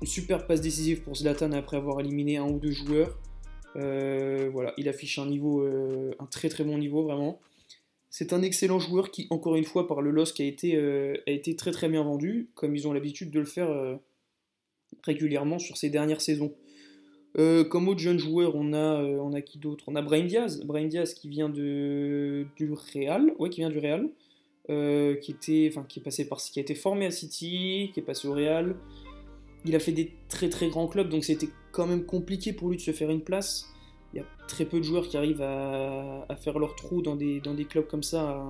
une 0.00 0.06
super 0.06 0.46
passe 0.46 0.60
décisive 0.60 1.02
pour 1.02 1.16
Zlatan 1.16 1.52
après 1.52 1.76
avoir 1.76 2.00
éliminé 2.00 2.36
un 2.36 2.48
ou 2.48 2.58
deux 2.58 2.70
joueurs. 2.70 3.18
Euh, 3.76 4.48
voilà, 4.52 4.72
il 4.76 4.88
affiche 4.88 5.18
un 5.18 5.26
niveau, 5.26 5.62
euh, 5.62 6.14
un 6.18 6.26
très 6.26 6.48
très 6.48 6.64
bon 6.64 6.78
niveau 6.78 7.02
vraiment. 7.02 7.40
C'est 8.10 8.32
un 8.32 8.42
excellent 8.42 8.78
joueur 8.78 9.10
qui, 9.10 9.26
encore 9.30 9.56
une 9.56 9.64
fois, 9.64 9.86
par 9.86 10.00
le 10.00 10.10
LOSC 10.10 10.40
a 10.40 10.44
été, 10.44 10.76
euh, 10.76 11.14
a 11.26 11.30
été 11.30 11.56
très 11.56 11.72
très 11.72 11.88
bien 11.88 12.02
vendu, 12.02 12.50
comme 12.54 12.74
ils 12.74 12.88
ont 12.88 12.92
l'habitude 12.92 13.30
de 13.30 13.38
le 13.38 13.44
faire 13.44 13.98
régulièrement 15.02 15.58
sur 15.58 15.76
ces 15.76 15.90
dernières 15.90 16.20
saisons. 16.20 16.52
comme 17.34 17.88
autre 17.88 18.00
jeune 18.00 18.18
joueur, 18.18 18.54
on 18.54 18.72
a, 18.72 19.02
on 19.02 19.32
a 19.32 19.40
qui 19.40 19.58
d'autre? 19.58 19.84
On 19.86 19.96
a 19.96 20.02
Brian 20.02 20.24
Diaz, 20.24 20.60
Brian 20.64 20.88
Diaz 20.88 21.14
qui 21.14 21.28
vient 21.28 21.48
du 21.48 22.46
Real, 22.94 23.32
ouais, 23.38 23.50
qui 23.50 23.60
vient 23.60 23.70
du 23.70 23.78
Real, 23.78 24.08
qui 24.68 25.30
était, 25.30 25.68
enfin, 25.70 25.84
qui 25.88 26.00
est 26.00 26.02
passé 26.02 26.28
par, 26.28 26.38
qui 26.38 26.58
a 26.58 26.62
été 26.62 26.74
formé 26.74 27.06
à 27.06 27.10
City, 27.10 27.90
qui 27.94 28.00
est 28.00 28.02
passé 28.02 28.28
au 28.28 28.32
Real, 28.32 28.76
il 29.64 29.74
a 29.74 29.80
fait 29.80 29.92
des 29.92 30.12
très 30.28 30.48
très 30.48 30.68
grands 30.68 30.88
clubs, 30.88 31.08
donc 31.08 31.24
c'était 31.24 31.48
quand 31.72 31.86
même 31.86 32.04
compliqué 32.04 32.52
pour 32.52 32.70
lui 32.70 32.76
de 32.76 32.82
se 32.82 32.92
faire 32.92 33.10
une 33.10 33.22
place. 33.22 33.66
Il 34.12 34.18
y 34.18 34.20
a 34.20 34.26
très 34.46 34.64
peu 34.64 34.78
de 34.78 34.84
joueurs 34.84 35.08
qui 35.08 35.16
arrivent 35.16 35.42
à, 35.42 36.26
faire 36.40 36.58
leur 36.58 36.74
trou 36.74 37.02
dans 37.02 37.16
des, 37.16 37.40
dans 37.40 37.54
des 37.54 37.64
clubs 37.64 37.86
comme 37.86 38.02
ça 38.02 38.42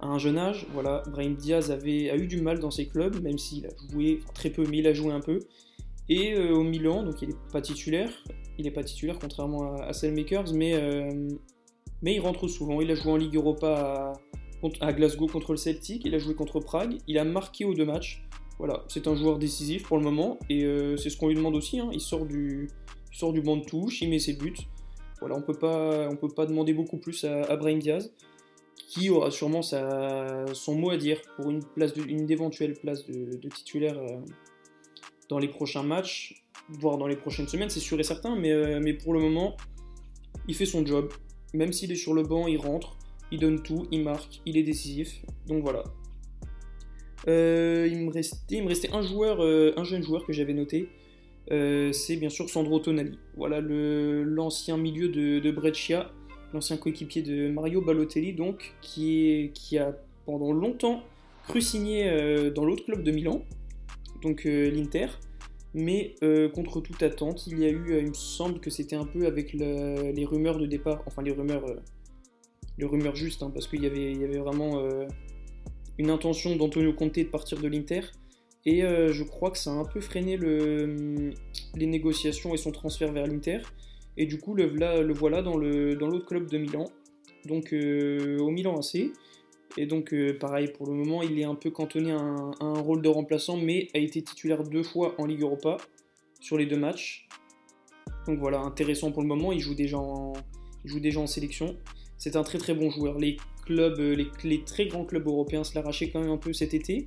un, 0.00 0.18
jeune 0.18 0.38
âge. 0.38 0.66
Voilà, 0.72 1.02
Brahim 1.10 1.34
Diaz 1.34 1.70
avait, 1.70 2.10
a 2.10 2.16
eu 2.16 2.26
du 2.26 2.40
mal 2.40 2.58
dans 2.58 2.70
ses 2.70 2.86
clubs, 2.86 3.20
même 3.22 3.38
s'il 3.38 3.66
a 3.66 3.70
joué 3.90 4.20
très 4.34 4.50
peu, 4.50 4.64
mais 4.68 4.78
il 4.78 4.86
a 4.86 4.92
joué 4.92 5.12
un 5.12 5.20
peu. 5.20 5.40
Et 6.08 6.34
euh, 6.34 6.54
au 6.54 6.62
Milan, 6.62 7.02
donc 7.02 7.20
il 7.20 7.28
n'est 7.28 7.34
pas 7.52 7.60
titulaire, 7.60 8.10
il 8.58 8.64
n'est 8.64 8.70
pas 8.70 8.82
titulaire 8.82 9.18
contrairement 9.20 9.74
à, 9.74 9.90
à 9.90 9.92
mais, 10.52 10.74
euh, 10.74 11.28
mais 12.02 12.14
il 12.14 12.20
rentre 12.20 12.48
souvent. 12.48 12.80
Il 12.80 12.90
a 12.90 12.94
joué 12.94 13.12
en 13.12 13.16
Ligue 13.16 13.36
Europa 13.36 14.14
à, 14.62 14.86
à 14.86 14.92
Glasgow 14.92 15.26
contre 15.26 15.52
le 15.52 15.58
Celtic, 15.58 16.04
il 16.04 16.14
a 16.14 16.18
joué 16.18 16.34
contre 16.34 16.60
Prague, 16.60 16.98
il 17.06 17.18
a 17.18 17.24
marqué 17.24 17.64
aux 17.64 17.74
deux 17.74 17.84
matchs. 17.84 18.24
Voilà, 18.58 18.84
c'est 18.88 19.06
un 19.06 19.14
joueur 19.14 19.38
décisif 19.38 19.84
pour 19.84 19.98
le 19.98 20.02
moment 20.02 20.38
et 20.50 20.64
euh, 20.64 20.96
c'est 20.96 21.10
ce 21.10 21.16
qu'on 21.16 21.28
lui 21.28 21.36
demande 21.36 21.54
aussi. 21.54 21.78
Hein. 21.78 21.90
Il, 21.92 22.00
sort 22.00 22.26
du, 22.26 22.68
sort 23.12 23.32
du 23.32 23.40
banc 23.40 23.58
de 23.58 23.64
touche, 23.64 24.02
il 24.02 24.10
met 24.10 24.18
ses 24.18 24.32
buts. 24.32 24.56
Voilà, 25.20 25.36
on 25.36 25.42
peut 25.42 25.54
pas, 25.54 26.08
on 26.10 26.16
peut 26.16 26.28
pas 26.28 26.46
demander 26.46 26.72
beaucoup 26.72 26.96
plus 26.96 27.24
à, 27.24 27.42
à 27.42 27.56
Brahim 27.56 27.78
Diaz, 27.78 28.12
qui 28.88 29.10
aura 29.10 29.30
sûrement 29.30 29.60
son 29.62 30.74
mot 30.74 30.90
à 30.90 30.96
dire 30.96 31.20
pour 31.36 31.50
une 31.50 31.62
place, 31.62 31.92
éventuelle 32.28 32.72
place 32.72 33.06
de, 33.06 33.48
titulaire 33.50 33.98
euh, 33.98 34.16
dans 35.28 35.38
les 35.38 35.48
prochains 35.48 35.82
matchs, 35.82 36.42
voire 36.70 36.96
dans 36.96 37.06
les 37.06 37.16
prochaines 37.16 37.46
semaines, 37.46 37.68
c'est 37.68 37.80
sûr 37.80 38.00
et 38.00 38.02
certain. 38.02 38.34
Mais, 38.34 38.50
euh, 38.50 38.80
mais 38.82 38.94
pour 38.94 39.12
le 39.12 39.20
moment, 39.20 39.58
il 40.48 40.54
fait 40.54 40.64
son 40.64 40.86
job. 40.86 41.12
Même 41.52 41.74
s'il 41.74 41.92
est 41.92 41.96
sur 41.96 42.14
le 42.14 42.22
banc, 42.22 42.46
il 42.46 42.56
rentre, 42.56 42.96
il 43.30 43.40
donne 43.40 43.62
tout, 43.62 43.86
il 43.92 44.02
marque, 44.02 44.40
il 44.46 44.56
est 44.56 44.62
décisif. 44.62 45.22
Donc 45.46 45.62
voilà. 45.62 45.84
Euh, 47.28 47.86
il, 47.90 47.98
me 48.06 48.10
restait, 48.10 48.90
un 48.90 49.02
joueur, 49.02 49.42
un 49.42 49.84
jeune 49.84 50.02
joueur 50.02 50.24
que 50.24 50.32
j'avais 50.32 50.54
noté. 50.54 50.88
C'est 51.50 52.16
bien 52.16 52.30
sûr 52.30 52.48
Sandro 52.48 52.78
Tonali. 52.78 53.18
Voilà 53.36 53.60
l'ancien 53.60 54.78
milieu 54.78 55.10
de, 55.10 55.40
de 55.40 55.50
Brescia, 55.50 56.10
l'ancien 56.52 56.76
coéquipier 56.76 57.22
de 57.22 57.48
Mario 57.50 57.80
Balotelli, 57.80 58.32
donc, 58.32 58.74
qui, 58.80 59.50
a 59.78 59.96
pendant 60.26 60.52
longtemps 60.52 61.02
cru 61.46 61.60
signer 61.60 62.08
euh, 62.08 62.50
dans 62.50 62.64
l'autre 62.64 62.84
club 62.84 63.02
de 63.02 63.10
Milan, 63.10 63.42
donc 64.22 64.46
euh, 64.46 64.70
l'Inter. 64.70 65.06
Mais 65.74 66.14
euh, 66.22 66.48
contre 66.48 66.80
toute 66.80 67.02
attente, 67.02 67.46
il 67.46 67.58
y 67.58 67.64
a 67.64 67.70
eu, 67.70 67.98
il 67.98 68.08
me 68.08 68.14
semble 68.14 68.60
que 68.60 68.70
c'était 68.70 68.96
un 68.96 69.04
peu 69.04 69.26
avec 69.26 69.52
le- 69.52 70.12
les 70.12 70.24
rumeurs 70.24 70.58
de 70.58 70.66
départ, 70.66 71.02
enfin 71.06 71.22
les 71.22 71.32
rumeurs, 71.32 71.64
les 72.78 72.86
rumeurs 72.86 73.16
justes, 73.16 73.42
hein, 73.42 73.50
parce 73.52 73.66
qu'il 73.66 73.82
y 73.82 73.86
avait, 73.86 74.12
il 74.12 74.20
y 74.20 74.24
avait 74.24 74.38
vraiment 74.38 74.82
une 75.98 76.10
intention 76.10 76.56
d'Antonio 76.56 76.92
Conte 76.92 77.18
de 77.18 77.24
partir 77.24 77.60
de 77.60 77.68
l'Inter. 77.68 78.00
Et 78.64 78.80
je 78.80 79.22
crois 79.24 79.50
que 79.50 79.58
ça 79.58 79.70
a 79.70 79.74
un 79.74 79.84
peu 79.84 80.00
freiné 80.00 80.36
le, 80.36 81.32
les 81.76 81.86
négociations 81.86 82.54
et 82.54 82.56
son 82.56 82.72
transfert 82.72 83.12
vers 83.12 83.26
l'Inter. 83.26 83.58
Et 84.20 84.26
du 84.26 84.38
coup, 84.38 84.52
le, 84.54 84.66
voilà, 84.66 85.00
le 85.00 85.14
voilà 85.14 85.42
dans 85.42 85.56
l'autre 85.56 86.26
club 86.26 86.50
de 86.50 86.58
Milan, 86.58 86.90
donc 87.46 87.72
euh, 87.72 88.36
au 88.40 88.50
Milan 88.50 88.76
AC. 88.76 89.12
Et 89.76 89.86
donc, 89.86 90.12
euh, 90.12 90.36
pareil, 90.36 90.72
pour 90.76 90.88
le 90.88 90.94
moment, 90.94 91.22
il 91.22 91.38
est 91.38 91.44
un 91.44 91.54
peu 91.54 91.70
cantonné 91.70 92.10
à 92.10 92.18
un, 92.18 92.80
rôle 92.80 93.00
de 93.00 93.08
remplaçant, 93.08 93.56
mais 93.56 93.88
a 93.94 93.98
été 93.98 94.20
titulaire 94.20 94.64
deux 94.64 94.82
fois 94.82 95.14
en 95.18 95.24
Ligue 95.24 95.42
Europa 95.42 95.76
sur 96.40 96.58
les 96.58 96.66
deux 96.66 96.76
matchs. 96.76 97.28
Donc 98.26 98.40
voilà, 98.40 98.58
intéressant 98.58 99.12
pour 99.12 99.22
le 99.22 99.28
moment. 99.28 99.52
Il 99.52 99.60
joue 99.60 99.76
déjà 99.76 99.98
en, 99.98 100.34
sélection. 101.28 101.76
C'est 102.16 102.34
un 102.34 102.42
très 102.42 102.58
très 102.58 102.74
bon 102.74 102.90
joueur. 102.90 103.20
Les 103.20 103.36
clubs, 103.66 104.00
euh, 104.00 104.26
les, 104.42 104.64
très 104.64 104.86
grands 104.86 105.04
clubs 105.04 105.28
européens 105.28 105.62
se 105.62 105.76
l'arrachaient 105.76 106.10
quand 106.10 106.20
même 106.20 106.30
un 106.30 106.38
peu 106.38 106.52
cet 106.52 106.74
été. 106.74 107.06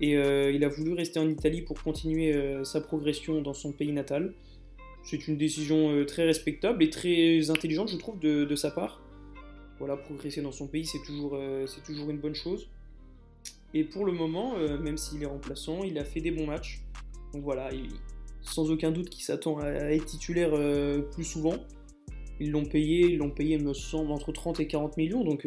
Et 0.00 0.12
il 0.12 0.64
a 0.64 0.68
voulu 0.68 0.92
rester 0.92 1.18
en 1.18 1.28
Italie 1.28 1.62
pour 1.62 1.82
continuer 1.82 2.32
sa 2.62 2.80
progression 2.80 3.42
dans 3.42 3.52
son 3.52 3.72
pays 3.72 3.90
natal. 3.90 4.32
C'est 5.02 5.28
une 5.28 5.36
décision 5.36 5.90
euh, 5.90 6.04
très 6.04 6.24
respectable 6.24 6.82
et 6.82 6.90
très 6.90 7.50
intelligente, 7.50 7.90
je 7.90 7.96
trouve, 7.96 8.18
de, 8.18 8.54
sa 8.56 8.70
part. 8.70 9.02
Voilà, 9.78 9.96
progresser 9.96 10.42
dans 10.42 10.52
son 10.52 10.66
pays, 10.66 10.84
c'est 10.84 11.02
toujours, 11.02 11.34
euh, 11.34 11.66
c'est 11.66 11.82
toujours 11.82 12.10
une 12.10 12.18
bonne 12.18 12.34
chose. 12.34 12.68
Et 13.74 13.84
pour 13.84 14.04
le 14.04 14.12
moment, 14.12 14.56
euh, 14.56 14.78
même 14.78 14.96
s'il 14.96 15.22
est 15.22 15.26
remplaçant, 15.26 15.84
il 15.84 15.98
a 15.98 16.04
fait 16.04 16.20
des 16.20 16.30
bons 16.30 16.46
matchs. 16.46 16.82
Donc 17.32 17.42
voilà, 17.42 17.72
il- 17.72 17.88
sans 18.42 18.70
aucun 18.70 18.90
doute 18.90 19.10
qu'il 19.10 19.24
s'attend 19.24 19.58
à, 19.58 19.68
être 19.68 20.06
titulaire 20.06 20.52
plus 21.12 21.24
souvent. 21.24 21.54
Ils 22.40 22.50
l'ont 22.50 22.64
payé, 22.64 23.12
ils 23.12 23.18
l'ont 23.18 23.30
payé, 23.30 23.58
me 23.58 23.74
semble, 23.74 24.10
entre 24.10 24.32
30 24.32 24.60
et 24.60 24.66
40 24.66 24.96
millions. 24.96 25.22
Donc 25.22 25.46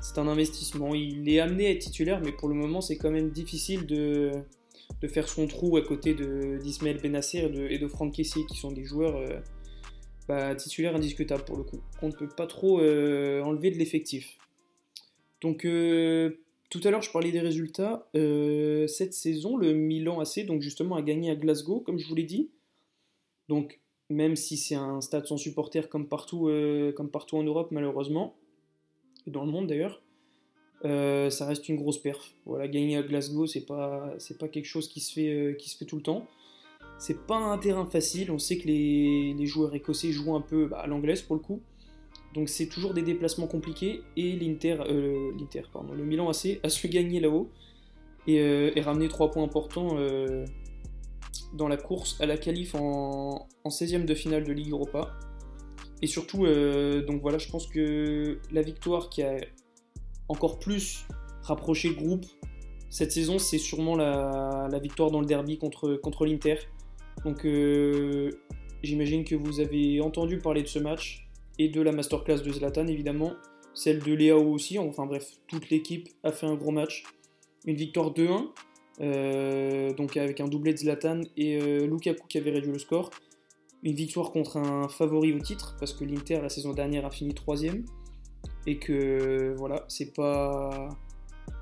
c'est 0.00 0.18
un 0.18 0.26
investissement. 0.26 0.94
Il 0.94 1.28
est 1.28 1.38
amené 1.38 1.66
à 1.66 1.70
être 1.70 1.80
titulaire, 1.80 2.20
mais 2.24 2.32
pour 2.32 2.48
le 2.48 2.54
moment, 2.54 2.80
c'est 2.80 2.96
quand 2.96 3.10
même 3.10 3.30
difficile 3.30 3.86
de, 3.86 4.32
de 5.00 5.08
faire 5.08 5.28
son 5.28 5.46
trou 5.46 5.76
à 5.76 5.82
côté 5.82 6.14
d'Ismaël 6.14 7.00
Benasser 7.00 7.38
et 7.38 7.48
de, 7.48 7.66
et 7.68 7.78
de 7.78 7.88
Franck 7.88 8.14
Kessier, 8.14 8.44
qui 8.46 8.56
sont 8.56 8.72
des 8.72 8.84
joueurs 8.84 9.16
euh, 9.16 9.40
bah, 10.28 10.54
titulaires 10.54 10.94
indiscutables 10.94 11.44
pour 11.44 11.56
le 11.56 11.64
coup, 11.64 11.80
qu'on 11.98 12.08
ne 12.08 12.12
peut 12.12 12.28
pas 12.28 12.46
trop 12.46 12.80
euh, 12.80 13.42
enlever 13.42 13.70
de 13.70 13.78
l'effectif. 13.78 14.38
Donc 15.40 15.64
euh, 15.64 16.38
tout 16.70 16.80
à 16.84 16.90
l'heure, 16.90 17.02
je 17.02 17.10
parlais 17.10 17.32
des 17.32 17.40
résultats. 17.40 18.08
Cette 18.14 19.12
saison, 19.12 19.56
le 19.56 19.74
Milan 19.74 20.20
AC, 20.20 20.46
donc 20.46 20.62
justement, 20.62 20.96
a 20.96 21.02
gagné 21.02 21.30
à 21.30 21.36
Glasgow, 21.36 21.80
comme 21.80 21.98
je 21.98 22.08
vous 22.08 22.14
l'ai 22.14 22.24
dit. 22.24 22.50
Donc 23.48 23.80
même 24.08 24.36
si 24.36 24.56
c'est 24.56 24.74
un 24.74 25.00
stade 25.00 25.26
sans 25.26 25.36
supporters 25.36 25.88
comme 25.88 26.08
partout, 26.08 26.50
comme 26.96 27.10
partout 27.10 27.36
en 27.36 27.42
Europe, 27.42 27.68
malheureusement, 27.72 28.36
et 29.26 29.30
dans 29.30 29.44
le 29.44 29.50
monde 29.50 29.66
d'ailleurs, 29.66 30.01
euh, 30.84 31.30
ça 31.30 31.46
reste 31.46 31.68
une 31.68 31.76
grosse 31.76 31.98
perf. 31.98 32.34
Voilà, 32.46 32.68
gagner 32.68 32.96
à 32.96 33.02
Glasgow, 33.02 33.46
c'est 33.46 33.66
pas, 33.66 34.12
c'est 34.18 34.38
pas 34.38 34.48
quelque 34.48 34.66
chose 34.66 34.88
qui 34.88 35.00
se 35.00 35.12
fait, 35.12 35.28
euh, 35.28 35.52
qui 35.54 35.68
se 35.68 35.76
fait 35.76 35.84
tout 35.84 35.96
le 35.96 36.02
temps. 36.02 36.26
C'est 36.98 37.26
pas 37.26 37.36
un 37.36 37.58
terrain 37.58 37.86
facile. 37.86 38.30
On 38.30 38.38
sait 38.38 38.58
que 38.58 38.66
les, 38.66 39.34
les 39.34 39.46
joueurs 39.46 39.74
écossais 39.74 40.12
jouent 40.12 40.34
un 40.34 40.40
peu 40.40 40.66
bah, 40.66 40.80
à 40.80 40.86
l'anglaise 40.86 41.22
pour 41.22 41.36
le 41.36 41.42
coup. 41.42 41.60
Donc 42.34 42.48
c'est 42.48 42.66
toujours 42.66 42.94
des 42.94 43.02
déplacements 43.02 43.46
compliqués 43.46 44.02
et 44.16 44.32
l'Inter, 44.36 44.78
euh, 44.88 45.32
l'Inter, 45.38 45.62
pardon, 45.70 45.92
le 45.92 46.02
Milan 46.02 46.30
AC 46.30 46.60
a 46.62 46.70
su 46.70 46.88
gagner 46.88 47.20
là-haut 47.20 47.50
et, 48.26 48.40
euh, 48.40 48.70
ramener 48.80 49.08
trois 49.08 49.30
points 49.30 49.44
importants 49.44 49.98
dans 51.52 51.68
la 51.68 51.76
course 51.76 52.18
à 52.20 52.26
la 52.26 52.38
qualif 52.38 52.74
en, 52.74 53.46
en 53.64 53.68
16e 53.68 54.06
de 54.06 54.14
finale 54.14 54.44
de 54.44 54.52
Ligue 54.52 54.70
Europa. 54.70 55.12
Et 56.00 56.06
surtout, 56.06 56.46
donc 57.06 57.20
voilà, 57.20 57.38
je 57.38 57.48
pense 57.48 57.66
que 57.66 58.38
la 58.50 58.62
victoire 58.62 59.10
qui 59.10 59.22
a 59.22 59.36
encore 60.32 60.58
plus 60.58 61.06
rapproché 61.42 61.88
le 61.88 61.94
groupe 61.94 62.24
cette 62.92 63.10
saison, 63.10 63.38
c'est 63.38 63.56
sûrement 63.56 63.96
la, 63.96 64.68
victoire 64.78 65.10
dans 65.10 65.20
le 65.20 65.26
derby 65.26 65.56
contre, 65.56 65.94
contre 65.94 66.26
l'Inter. 66.26 66.56
Donc 67.24 67.46
euh, 67.46 68.30
j'imagine 68.82 69.24
que 69.24 69.34
vous 69.34 69.60
avez 69.60 70.02
entendu 70.02 70.36
parler 70.36 70.62
de 70.62 70.68
ce 70.68 70.78
match 70.78 71.26
et 71.58 71.70
de 71.70 71.80
la 71.80 71.90
masterclass 71.92 72.42
de 72.42 72.52
Zlatan 72.52 72.86
évidemment, 72.88 73.32
celle 73.72 74.00
de 74.00 74.12
Léao 74.12 74.46
aussi, 74.52 74.78
enfin 74.78 75.06
bref, 75.06 75.26
toute 75.46 75.70
l'équipe 75.70 76.10
a 76.22 76.32
fait 76.32 76.46
un 76.46 76.54
gros 76.54 76.70
match. 76.70 77.04
Une 77.64 77.76
victoire 77.76 78.12
2-1, 78.12 78.48
euh, 79.00 79.94
donc 79.94 80.18
avec 80.18 80.42
un 80.42 80.48
doublé 80.48 80.74
de 80.74 80.78
Zlatan 80.78 81.22
et 81.38 81.62
euh, 81.62 81.86
Lukaku 81.86 82.26
qui 82.28 82.36
avait 82.36 82.50
réduit 82.50 82.72
le 82.72 82.78
score. 82.78 83.08
Une 83.82 83.94
victoire 83.94 84.32
contre 84.32 84.58
un 84.58 84.90
favori 84.90 85.32
au 85.32 85.38
titre, 85.38 85.76
parce 85.80 85.94
que 85.94 86.04
l'Inter 86.04 86.40
la 86.42 86.50
saison 86.50 86.74
dernière 86.74 87.06
a 87.06 87.10
fini 87.10 87.32
3 87.32 87.64
et 88.66 88.78
que 88.78 89.54
voilà, 89.56 89.84
c'est 89.88 90.14
pas. 90.14 90.88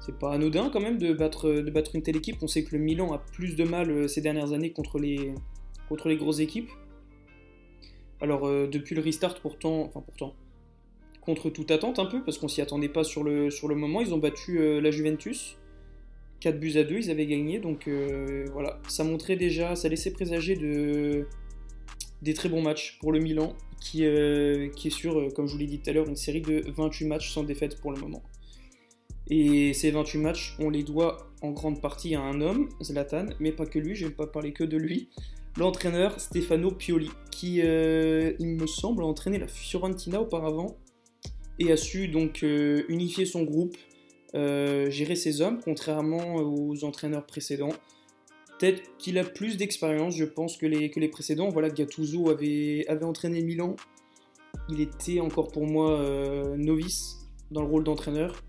C'est 0.01 0.19
pas 0.19 0.33
anodin 0.33 0.71
quand 0.71 0.81
même 0.81 0.97
de 0.97 1.13
battre, 1.13 1.51
de 1.51 1.71
battre 1.71 1.95
une 1.95 2.03
telle 2.03 2.17
équipe. 2.17 2.37
On 2.43 2.47
sait 2.47 2.65
que 2.65 2.75
le 2.75 2.83
Milan 2.83 3.13
a 3.13 3.19
plus 3.19 3.55
de 3.55 3.65
mal 3.65 3.91
euh, 3.91 4.09
ces 4.09 4.23
dernières 4.23 4.53
années 4.53 4.73
contre 4.73 4.99
les, 4.99 5.35
contre 5.89 6.09
les 6.09 6.17
grosses 6.17 6.41
équipes. 6.41 6.71
Alors 8.21 8.47
euh, 8.47 8.67
depuis 8.67 8.95
le 8.95 9.03
restart 9.03 9.41
pourtant, 9.41 9.83
enfin 9.83 10.01
pourtant, 10.01 10.35
contre 11.21 11.51
toute 11.51 11.71
attente 11.71 11.99
un 11.99 12.07
peu, 12.07 12.23
parce 12.25 12.39
qu'on 12.39 12.49
s'y 12.49 12.63
attendait 12.63 12.89
pas 12.89 13.05
sur 13.05 13.23
le, 13.23 13.51
sur 13.51 13.69
le 13.69 13.75
moment, 13.75 14.01
ils 14.01 14.15
ont 14.15 14.19
battu 14.19 14.59
euh, 14.59 14.81
la 14.81 14.91
Juventus. 14.91 15.59
4 16.41 16.59
buts 16.59 16.79
à 16.79 16.85
2, 16.85 16.97
ils 16.97 17.11
avaient 17.11 17.27
gagné, 17.27 17.59
donc 17.59 17.87
voilà, 18.51 18.81
ça 18.89 19.05
montrait 19.05 19.37
déjà, 19.37 19.77
ça 19.77 19.91
laissait 19.91 20.11
présager 20.11 20.57
de, 20.57 21.27
des 22.23 22.33
très 22.33 22.49
bons 22.49 22.63
matchs 22.63 22.97
pour 22.99 23.13
le 23.13 23.19
Milan, 23.19 23.55
qui, 23.81 24.05
euh, 24.05 24.69
qui 24.69 24.89
est 24.89 24.91
sur, 24.91 25.19
euh, 25.19 25.31
comme 25.31 25.47
je 25.47 25.53
vous 25.53 25.59
l'ai 25.59 25.67
dit 25.67 25.81
tout 25.81 25.91
à 25.91 25.93
l'heure, 25.93 26.09
une 26.09 26.17
série 26.17 26.43
de 26.43 26.63
28 26.71 27.07
matchs 27.07 27.33
sans 27.33 27.43
défaite 27.43 27.81
pour 27.81 27.93
le 27.93 27.99
moment. 27.99 28.23
Et 29.29 29.73
ces 29.75 29.91
28 29.91 30.19
matchs, 30.19 30.57
on 30.59 30.71
les 30.71 30.83
doit 30.83 31.31
en 31.41 31.51
grande 31.51 31.81
partie 31.81 32.15
à 32.15 32.21
un 32.21 32.41
homme, 32.41 32.69
Zlatan, 32.83 33.27
mais 33.39 33.53
pas 33.53 33.67
que 33.67 33.79
lui, 33.79 33.95
je 33.95 34.05
ne 34.05 34.11
vais 34.11 34.15
pas 34.15 34.27
parler 34.27 34.53
que 34.53 34.65
de 34.65 34.77
lui, 34.77 35.09
l'entraîneur 35.57 36.21
Stefano 36.21 36.73
Pioli, 36.73 37.11
qui, 37.31 37.63
euh, 37.63 38.33
il 38.39 38.49
me 38.49 38.67
semble, 38.67 39.03
a 39.03 39.07
entraîné 39.07 39.39
la 39.39 39.49
Fiorentina 39.49 40.21
auparavant, 40.21 40.77
et 41.59 41.73
a 41.73 41.77
su 41.77 42.09
donc 42.09 42.43
unifier 42.43 43.27
son 43.27 43.43
groupe, 43.43 43.77
gérer 44.33 45.15
ses 45.15 45.43
hommes, 45.43 45.61
contrairement 45.63 46.37
aux 46.37 46.85
entraîneurs 46.85 47.27
précédents. 47.27 47.75
Peut-être 48.61 48.83
qu'il 48.99 49.17
a 49.17 49.25
plus 49.25 49.57
d'expérience, 49.57 50.15
je 50.17 50.27
pense, 50.27 50.59
que 50.59 50.67
les, 50.67 51.09
précédents. 51.09 51.49
Voilà, 51.49 51.71
Gattuso 51.71 52.29
avait, 52.29 52.85
entraîné 53.03 53.43
Milan. 53.43 53.75
Il 54.69 54.83
était 54.83 55.19
encore 55.21 55.49
pour 55.49 55.67
moi 55.67 55.93
euh, 55.93 56.57
novice 56.59 57.17
dans 57.51 57.63
le 57.63 57.69
rôle 57.69 57.85
d'entraîneur. 57.85 58.45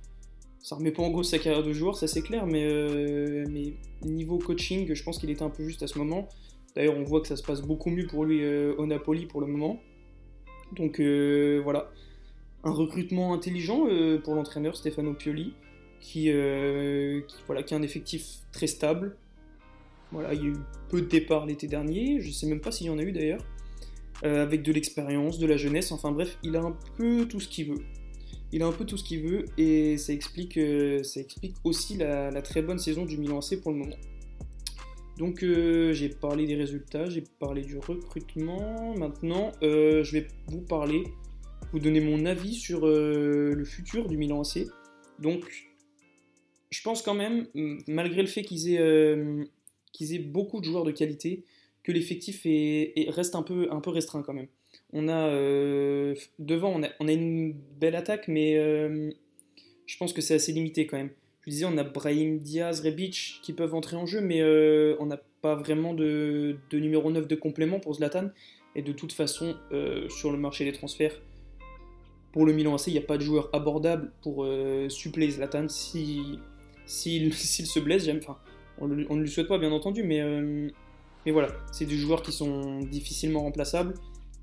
Ça 0.59 0.75
remet 0.75 0.91
pas 0.91 1.01
en 1.01 1.13
cause 1.13 1.29
sa 1.29 1.39
carrière 1.39 1.63
de 1.63 1.71
joueur, 1.71 1.95
ça 1.95 2.07
c'est 2.07 2.21
clair, 2.21 2.45
mais, 2.45 2.65
euh, 2.65 3.45
mais 3.49 3.73
niveau 4.03 4.37
coaching, 4.37 4.93
je 4.93 5.01
pense 5.01 5.17
qu'il 5.17 5.29
était 5.29 5.43
un 5.43 5.49
peu 5.49 5.63
juste 5.63 5.81
à 5.81 5.87
ce 5.87 5.97
moment. 5.97 6.27
D'ailleurs, 6.75 6.97
on 6.97 7.03
voit 7.03 7.21
que 7.21 7.27
ça 7.27 7.37
se 7.37 7.43
passe 7.43 7.61
beaucoup 7.61 7.89
mieux 7.89 8.05
pour 8.05 8.25
lui 8.25 8.43
euh, 8.43 8.75
au 8.77 8.85
Napoli 8.85 9.25
pour 9.27 9.39
le 9.39 9.47
moment. 9.47 9.79
Donc 10.75 10.99
voilà, 10.99 11.89
un 12.65 12.71
recrutement 12.71 13.33
intelligent 13.33 13.87
pour 14.23 14.35
l'entraîneur 14.35 14.75
Stefano 14.75 15.13
Pioli, 15.13 15.53
voilà, 17.47 17.63
qui 17.63 17.73
a 17.73 17.77
un 17.77 17.81
effectif 17.81 18.39
très 18.51 18.67
stable. 18.67 19.17
Voilà, 20.11 20.33
il 20.33 20.41
y 20.41 20.45
a 20.45 20.49
eu 20.49 20.55
peu 20.89 21.01
de 21.01 21.07
départs 21.07 21.45
l'été 21.45 21.67
dernier, 21.67 22.19
je 22.19 22.31
sais 22.31 22.47
même 22.47 22.59
pas 22.59 22.71
s'il 22.71 22.87
y 22.87 22.89
en 22.89 22.97
a 22.97 23.03
eu 23.03 23.11
d'ailleurs, 23.11 23.45
euh, 24.23 24.43
avec 24.43 24.61
de 24.61 24.71
l'expérience, 24.71 25.39
de 25.39 25.47
la 25.47 25.57
jeunesse, 25.57 25.91
enfin 25.91 26.11
bref, 26.11 26.37
il 26.43 26.55
a 26.55 26.61
un 26.61 26.75
peu 26.97 27.25
tout 27.27 27.39
ce 27.39 27.47
qu'il 27.47 27.69
veut. 27.69 27.81
Il 28.51 28.61
a 28.63 28.67
un 28.67 28.73
peu 28.73 28.85
tout 28.85 28.97
ce 28.97 29.03
qu'il 29.03 29.21
veut 29.21 29.45
et 29.57 29.97
ça 29.97 30.11
explique, 30.11 30.57
euh, 30.57 31.01
ça 31.03 31.21
explique 31.21 31.55
aussi 31.63 31.95
la, 31.95 32.29
la 32.29 32.41
très 32.41 32.61
bonne 32.61 32.77
saison 32.77 33.05
du 33.05 33.17
Milan 33.17 33.39
AC 33.39 33.61
pour 33.61 33.71
le 33.71 33.77
moment. 33.77 33.95
Donc 35.17 35.39
j'ai 35.39 36.09
parlé 36.09 36.47
des 36.47 36.55
résultats, 36.55 37.07
j'ai 37.09 37.23
parlé 37.39 37.61
du 37.61 37.77
recrutement. 37.77 38.95
Maintenant, 38.97 39.51
je 39.61 40.11
vais 40.11 40.27
vous 40.47 40.61
parler, 40.61 41.03
vous 41.71 41.79
donner 41.79 42.01
mon 42.01 42.25
avis 42.25 42.55
sur 42.55 42.87
le 42.87 43.63
futur 43.63 44.07
du 44.07 44.17
Milan 44.17 44.41
AC. 44.41 44.65
Donc, 45.19 45.45
je 46.71 46.81
pense 46.81 47.03
quand 47.03 47.13
même, 47.13 47.45
malgré 47.87 48.21
le 48.21 48.27
fait 48.27 48.41
qu'ils 48.41 48.73
aient, 48.73 49.15
qu'ils 49.91 50.13
aient 50.13 50.19
beaucoup 50.19 50.59
de 50.59 50.65
joueurs 50.65 50.83
de 50.83 50.91
qualité, 50.91 51.43
que 51.83 51.91
l'effectif 51.91 52.43
reste 53.09 53.35
un 53.35 53.43
peu, 53.43 53.67
restreint 53.87 54.21
quand 54.21 54.33
même. 54.33 54.47
On 54.93 55.07
a 55.07 55.29
devant, 56.39 56.79
on 56.99 57.07
a, 57.07 57.11
une 57.11 57.53
belle 57.79 57.95
attaque, 57.95 58.27
mais 58.27 58.55
je 59.91 59.97
pense 59.97 60.13
que 60.13 60.21
c'est 60.21 60.35
assez 60.35 60.51
limité 60.51 60.85
quand 60.85 60.97
même. 60.97 61.11
Je 61.45 61.49
disais, 61.49 61.65
on 61.65 61.77
a 61.77 61.83
Brahim 61.83 62.39
Diaz, 62.39 62.81
Rebic 62.81 63.39
qui 63.41 63.53
peuvent 63.53 63.73
entrer 63.73 63.97
en 63.97 64.05
jeu, 64.05 64.21
mais 64.21 64.41
euh, 64.41 64.95
on 64.99 65.07
n'a 65.07 65.19
pas 65.41 65.55
vraiment 65.55 65.93
de, 65.93 66.57
numéro 66.71 67.09
9 67.11 67.27
de 67.27 67.35
complément 67.35 67.79
pour 67.79 67.95
Zlatan. 67.95 68.29
Et 68.75 68.83
de 68.83 68.91
toute 68.91 69.11
façon, 69.11 69.55
euh, 69.71 70.07
sur 70.07 70.31
le 70.31 70.37
marché 70.37 70.65
des 70.65 70.71
transferts, 70.71 71.19
pour 72.31 72.45
le 72.45 72.53
Milan 72.53 72.75
AC, 72.75 72.87
il 72.87 72.93
n'y 72.93 72.99
a 72.99 73.03
pas 73.03 73.17
de 73.17 73.23
joueur 73.23 73.49
abordable 73.53 74.13
pour 74.21 74.45
euh, 74.45 74.87
suppléer 74.87 75.31
Zlatan 75.31 75.67
s'il 75.67 76.39
si, 76.85 77.31
se 77.31 77.79
blesse. 77.79 78.07
Enfin, 78.07 78.37
on, 78.81 78.87
ne 78.87 79.21
lui 79.21 79.29
souhaite 79.29 79.47
pas, 79.47 79.57
bien 79.57 79.71
entendu, 79.71 80.03
mais, 80.03 80.21
mais 81.25 81.31
voilà, 81.31 81.49
c'est 81.71 81.85
des 81.85 81.97
joueurs 81.97 82.21
qui 82.21 82.31
sont 82.31 82.79
difficilement 82.79 83.41
remplaçables. 83.41 83.93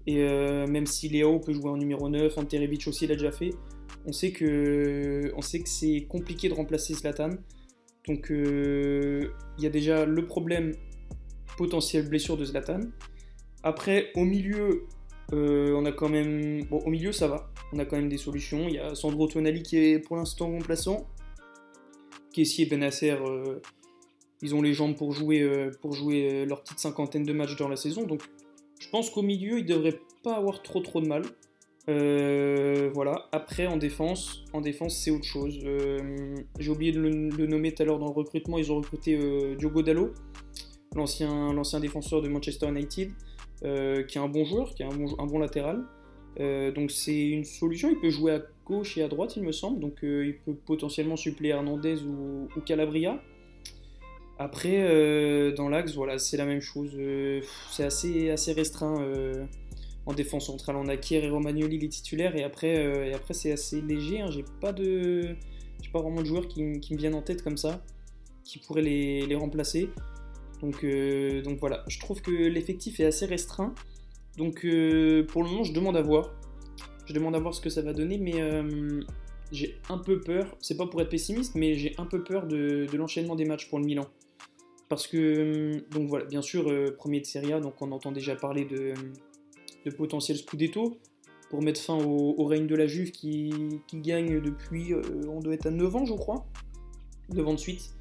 Et 0.07 0.17
même 0.17 0.87
si 0.87 1.09
Léo 1.09 1.39
peut 1.39 1.53
jouer 1.53 1.71
en 1.71 1.77
numéro 1.77 2.09
9, 2.09 2.39
Ante 2.39 2.53
Rebic 2.53 2.87
aussi 2.87 3.07
l'a 3.07 3.15
déjà 3.15 3.33
fait, 3.33 3.51
on 4.07 4.13
sait 4.13 4.33
que, 4.33 5.33
c'est 5.67 6.07
compliqué 6.09 6.49
de 6.49 6.55
remplacer 6.55 6.95
Zlatan. 6.95 7.31
Donc 8.07 8.31
euh, 8.31 9.29
il 9.59 9.65
y 9.65 9.67
a 9.67 9.71
déjà 9.71 10.07
le 10.07 10.27
problème 10.27 10.73
potentiel 11.57 12.09
blessure 12.09 12.37
de 12.37 12.45
Zlatan. 12.45 12.81
Après, 13.63 14.11
au 14.15 14.25
milieu, 14.25 14.85
euh, 15.33 15.75
on 15.75 15.85
a 15.85 15.93
quand 15.93 16.09
même. 16.09 16.65
Bon, 16.65 16.79
au 16.79 16.91
milieu, 16.91 17.13
ça 17.13 17.29
va. 17.29 17.51
On 17.73 17.79
a 17.79 17.85
quand 17.85 17.97
même 17.97 18.09
des 18.09 18.17
solutions. 18.17 18.67
Il 18.69 18.75
y 18.75 18.79
a 18.79 18.95
Sandro 18.95 19.27
Tonali 19.27 19.63
qui 19.63 19.77
est 19.77 19.99
pour 19.99 20.17
l'instant 20.17 20.51
remplaçant. 20.51 21.07
Kessie 22.33 22.63
et 22.63 22.67
Benasser, 22.67 23.11
euh, 23.11 23.61
ils 24.43 24.55
ont 24.55 24.63
les 24.63 24.73
jambes 24.73 24.97
pour 24.97 25.13
jouer, 25.13 25.71
pour 25.81 25.93
jouer 25.93 26.45
leur 26.47 26.63
petite 26.63 26.79
cinquantaine 26.79 27.25
de 27.25 27.33
matchs 27.33 27.57
dans 27.57 27.69
la 27.69 27.77
saison. 27.77 28.05
Donc, 28.05 28.23
je 28.79 28.89
pense 28.89 29.11
qu'au 29.11 29.23
milieu, 29.23 29.59
ils 29.59 29.67
devraient 29.67 29.99
pas 30.23 30.37
avoir 30.37 30.63
trop 30.63 30.81
trop 30.81 31.01
de 31.01 31.09
mal. 31.09 31.23
Euh, 31.89 32.91
voilà. 32.93 33.29
Après, 33.33 33.67
en 33.67 33.77
défense, 33.77 34.45
en 34.53 34.61
défense, 34.61 34.97
c'est 34.97 35.11
autre 35.11 35.25
chose. 35.25 35.59
Euh, 35.65 36.37
j'ai 36.59 36.71
oublié 36.71 36.93
de 36.93 37.01
le, 37.01 37.47
nommer 37.47 37.73
tout 37.73 37.83
à 37.83 37.87
l'heure 37.87 37.99
dans 37.99 38.09
le 38.09 38.13
recrutement. 38.13 38.59
Ils 38.59 38.71
ont 38.71 38.77
recruté 38.77 39.19
euh, 39.19 39.55
Diogo 39.57 39.83
Dallo, 39.83 40.13
l'ancien, 40.95 41.81
défenseur 41.81 42.21
de 42.21 42.29
Manchester 42.29 42.69
United, 42.69 43.11
qui 43.61 43.67
est 43.67 44.21
un 44.21 44.29
bon 44.29 44.45
joueur, 44.45 44.75
qui 44.75 44.83
est 44.83 44.87
un 44.87 45.27
bon, 45.27 45.39
latéral. 45.39 45.85
donc 46.75 46.91
c'est 46.91 47.31
une 47.31 47.45
solution. 47.45 47.91
Il 47.91 47.99
peut 48.01 48.11
jouer 48.11 48.33
à 48.33 48.43
gauche 48.67 48.99
et 48.99 49.03
à 49.03 49.09
droite, 49.09 49.37
il 49.37 49.43
me 49.43 49.53
semble. 49.53 49.81
Donc 49.81 49.99
il 50.03 50.37
peut 50.45 50.55
potentiellement 50.55 51.17
suppléer 51.17 51.53
Hernandez 51.53 52.03
ou 52.03 52.49
Calabria. 52.67 53.21
Après, 54.39 55.53
dans 55.53 55.69
l'axe, 55.69 55.95
voilà, 55.95 56.19
c'est 56.19 56.37
la 56.37 56.45
même 56.47 56.61
chose. 56.61 56.97
c'est 57.71 57.85
assez, 57.85 58.31
assez 58.31 58.53
restreint 58.53 59.03
en 60.09 60.15
défense 60.15 60.47
centrale, 60.47 60.77
on 60.77 60.89
a 60.89 60.97
Kier 60.97 61.23
et 61.23 61.29
Romagnoli 61.29 61.79
les 61.79 61.89
titulaires 61.91 62.35
et 62.35 62.43
après, 62.43 62.79
euh, 62.79 63.15
après 63.15 63.35
c'est 63.35 63.53
assez 63.53 63.83
léger. 63.83 64.23
Hein. 64.23 64.31
J'ai 64.31 64.45
pas 64.59 64.73
de, 64.73 65.37
pas 65.93 66.01
vraiment 66.01 66.23
de 66.23 66.27
joueurs 66.27 66.49
qui, 66.49 66.63
me 66.63 66.97
viennent 66.97 67.15
en 67.15 67.21
tête 67.21 67.43
comme 67.43 67.59
ça, 67.59 67.85
qui 68.43 68.59
pourraient 68.59 68.81
les, 68.81 69.35
remplacer. 69.35 69.91
Donc, 70.63 70.83
euh, 70.83 71.43
donc 71.43 71.59
voilà, 71.61 71.85
je 71.89 72.01
trouve 72.01 72.23
que 72.23 72.31
l'effectif 72.31 73.01
est 73.01 73.05
assez 73.05 73.27
restreint. 73.27 73.75
Donc 74.39 74.65
euh, 74.65 75.27
pour 75.27 75.43
le 75.43 75.51
moment, 75.51 75.63
je 75.63 75.75
demande 75.75 75.97
à 75.99 76.03
voir. 76.03 76.35
Je 77.05 77.13
demande 77.13 77.37
à 77.37 77.39
voir 77.39 77.53
ce 77.53 77.61
que 77.61 77.69
ça 77.69 77.83
va 77.83 77.93
donner, 77.93 78.17
mais 78.17 78.33
j'ai 79.53 79.77
un 79.91 79.99
peu 79.99 80.21
peur. 80.21 80.57
C'est 80.61 80.79
pas 80.79 80.87
pour 80.87 81.03
être 81.03 81.11
pessimiste, 81.11 81.55
mais 81.55 81.75
j'ai 81.75 81.95
un 81.99 82.07
peu 82.07 82.25
peur 82.25 82.47
de, 82.47 82.87
de 82.91 82.97
l'enchaînement 82.97 83.37
des 83.37 83.45
matchs 83.45 83.69
pour 83.69 83.79
le 83.79 83.85
Milan. 83.85 84.07
Parce 84.89 85.07
que, 85.07 85.85
donc 85.91 86.09
voilà, 86.09 86.25
bien 86.25 86.43
sûr, 86.43 86.73
premier 86.97 87.21
de 87.21 87.27
Serie 87.27 87.53
A, 87.53 87.61
donc 87.61 87.81
on 87.83 87.93
entend 87.93 88.11
déjà 88.11 88.35
parler 88.37 88.65
de, 88.65 88.95
de 89.85 89.91
potentiel 89.91 90.39
Scudetto 90.39 90.99
pour 91.51 91.63
mettre 91.63 91.81
fin 91.81 91.97
au, 91.97 92.45
règne 92.45 92.67
de 92.67 92.77
la 92.77 92.87
Juve 92.87 93.11
qui, 93.11 93.81
gagne 93.95 94.41
depuis, 94.41 94.93
euh, 94.93 95.03
on 95.29 95.41
doit 95.41 95.55
être 95.55 95.67
à 95.67 95.71
9 95.71 95.97
ans 95.97 96.05
je 96.05 96.15
crois, 96.15 96.47
9 97.31 97.49
ans 97.49 97.55
de 97.55 97.59
suite, 97.59 97.95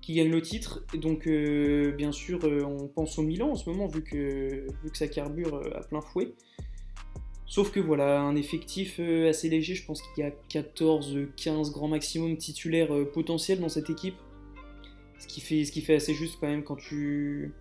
qui 0.00 0.14
gagne 0.14 0.30
le 0.30 0.40
titre. 0.40 0.84
Et 0.94 0.98
donc 0.98 1.26
euh, 1.26 1.92
bien 1.92 2.12
sûr 2.12 2.40
euh, 2.44 2.62
on 2.62 2.86
pense 2.86 3.18
au 3.18 3.22
Milan 3.22 3.50
en 3.50 3.56
ce 3.56 3.68
moment 3.68 3.88
vu 3.88 4.02
que, 4.02 4.66
vu 4.82 4.90
que 4.90 4.96
ça 4.96 5.08
carbure 5.08 5.60
à 5.74 5.80
plein 5.80 6.00
fouet. 6.00 6.34
Sauf 7.46 7.72
que 7.72 7.80
voilà, 7.80 8.20
un 8.20 8.36
effectif 8.36 9.00
assez 9.00 9.48
léger, 9.48 9.74
je 9.74 9.86
pense 9.86 10.02
qu'il 10.02 10.22
y 10.22 10.26
a 10.26 10.32
14-15 10.50 11.72
grands 11.72 11.88
maximum 11.88 12.36
titulaires 12.36 12.90
potentiels 13.12 13.58
dans 13.60 13.70
cette 13.70 13.88
équipe. 13.88 14.16
Ce 15.18 15.26
qui, 15.26 15.40
fait, 15.40 15.94
assez 15.94 16.14
juste 16.14 16.38
quand 16.40 16.46
même 16.46 16.62
quand 16.62 16.76
tu, 16.76 17.52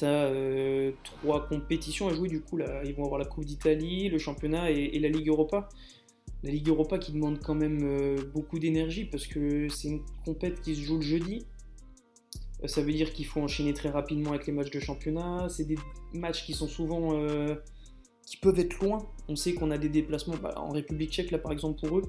as 0.00 0.04
euh, 0.04 0.92
trois 1.04 1.46
compétitions 1.46 2.08
à 2.08 2.14
jouer, 2.14 2.28
du 2.28 2.40
coup, 2.40 2.58
ils 2.84 2.94
vont 2.94 3.04
avoir 3.04 3.18
la 3.18 3.26
Coupe 3.26 3.44
d'Italie, 3.44 4.08
le 4.08 4.18
championnat 4.18 4.70
et, 4.70 4.98
la 4.98 5.08
Ligue 5.08 5.28
Europa. 5.28 5.68
La 6.42 6.50
Ligue 6.50 6.68
Europa 6.68 6.98
qui 6.98 7.12
demande 7.12 7.38
quand 7.40 7.54
même 7.54 7.80
euh, 7.82 8.16
beaucoup 8.34 8.58
d'énergie 8.58 9.06
parce 9.06 9.26
que 9.26 9.68
c'est 9.70 9.88
une 9.88 10.02
compète 10.26 10.60
qui 10.60 10.74
se 10.74 10.82
joue 10.82 10.96
le 10.96 11.02
jeudi. 11.02 11.46
Euh, 12.62 12.68
ça 12.68 12.82
veut 12.82 12.92
dire 12.92 13.12
qu'il 13.14 13.24
faut 13.24 13.40
enchaîner 13.40 13.72
très 13.72 13.88
rapidement 13.88 14.30
avec 14.30 14.46
les 14.46 14.52
matchs 14.52 14.70
de 14.70 14.80
championnat. 14.80 15.48
C'est 15.48 15.64
des 15.64 15.78
matchs 16.12 16.44
qui 16.44 16.52
sont 16.52 16.68
souvent. 16.68 17.18
qui 18.26 18.36
peuvent 18.38 18.58
être 18.58 18.78
loin. 18.80 19.06
On 19.28 19.36
sait 19.36 19.54
qu'on 19.54 19.70
a 19.70 19.78
des 19.78 19.88
déplacements 19.88 20.36
bah, 20.36 20.54
en 20.56 20.70
République 20.70 21.12
tchèque, 21.12 21.30
là 21.30 21.38
par 21.38 21.52
exemple, 21.52 21.80
pour 21.80 21.98
eux. 21.98 22.02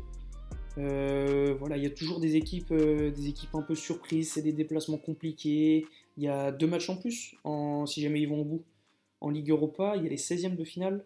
Voilà, 0.78 1.78
il 1.78 1.84
y 1.84 1.88
a 1.88 1.92
toujours 1.92 2.20
des 2.20 2.36
équipes, 2.36 2.74
des 2.74 3.28
équipes 3.28 3.56
un 3.56 3.62
peu 3.62 3.76
surprises, 3.76 4.34
c'est 4.34 4.42
des 4.42 4.54
déplacements 4.54 4.98
compliqués, 4.98 5.86
il 6.18 6.24
y 6.24 6.28
a 6.28 6.52
deux 6.52 6.68
matchs 6.68 6.90
en 6.90 6.98
plus, 6.98 7.36
en, 7.44 7.86
si 7.86 8.02
jamais 8.02 8.22
ils 8.22 8.30
vont 8.30 8.42
au 8.42 8.46
bout. 8.46 8.64
En 9.22 9.30
Ligue 9.30 9.50
Europa, 9.50 9.96
il 9.96 10.04
y 10.04 10.06
a 10.06 10.10
les 10.10 10.18
16e 10.18 10.56
de 10.56 10.64
finale. 10.64 11.06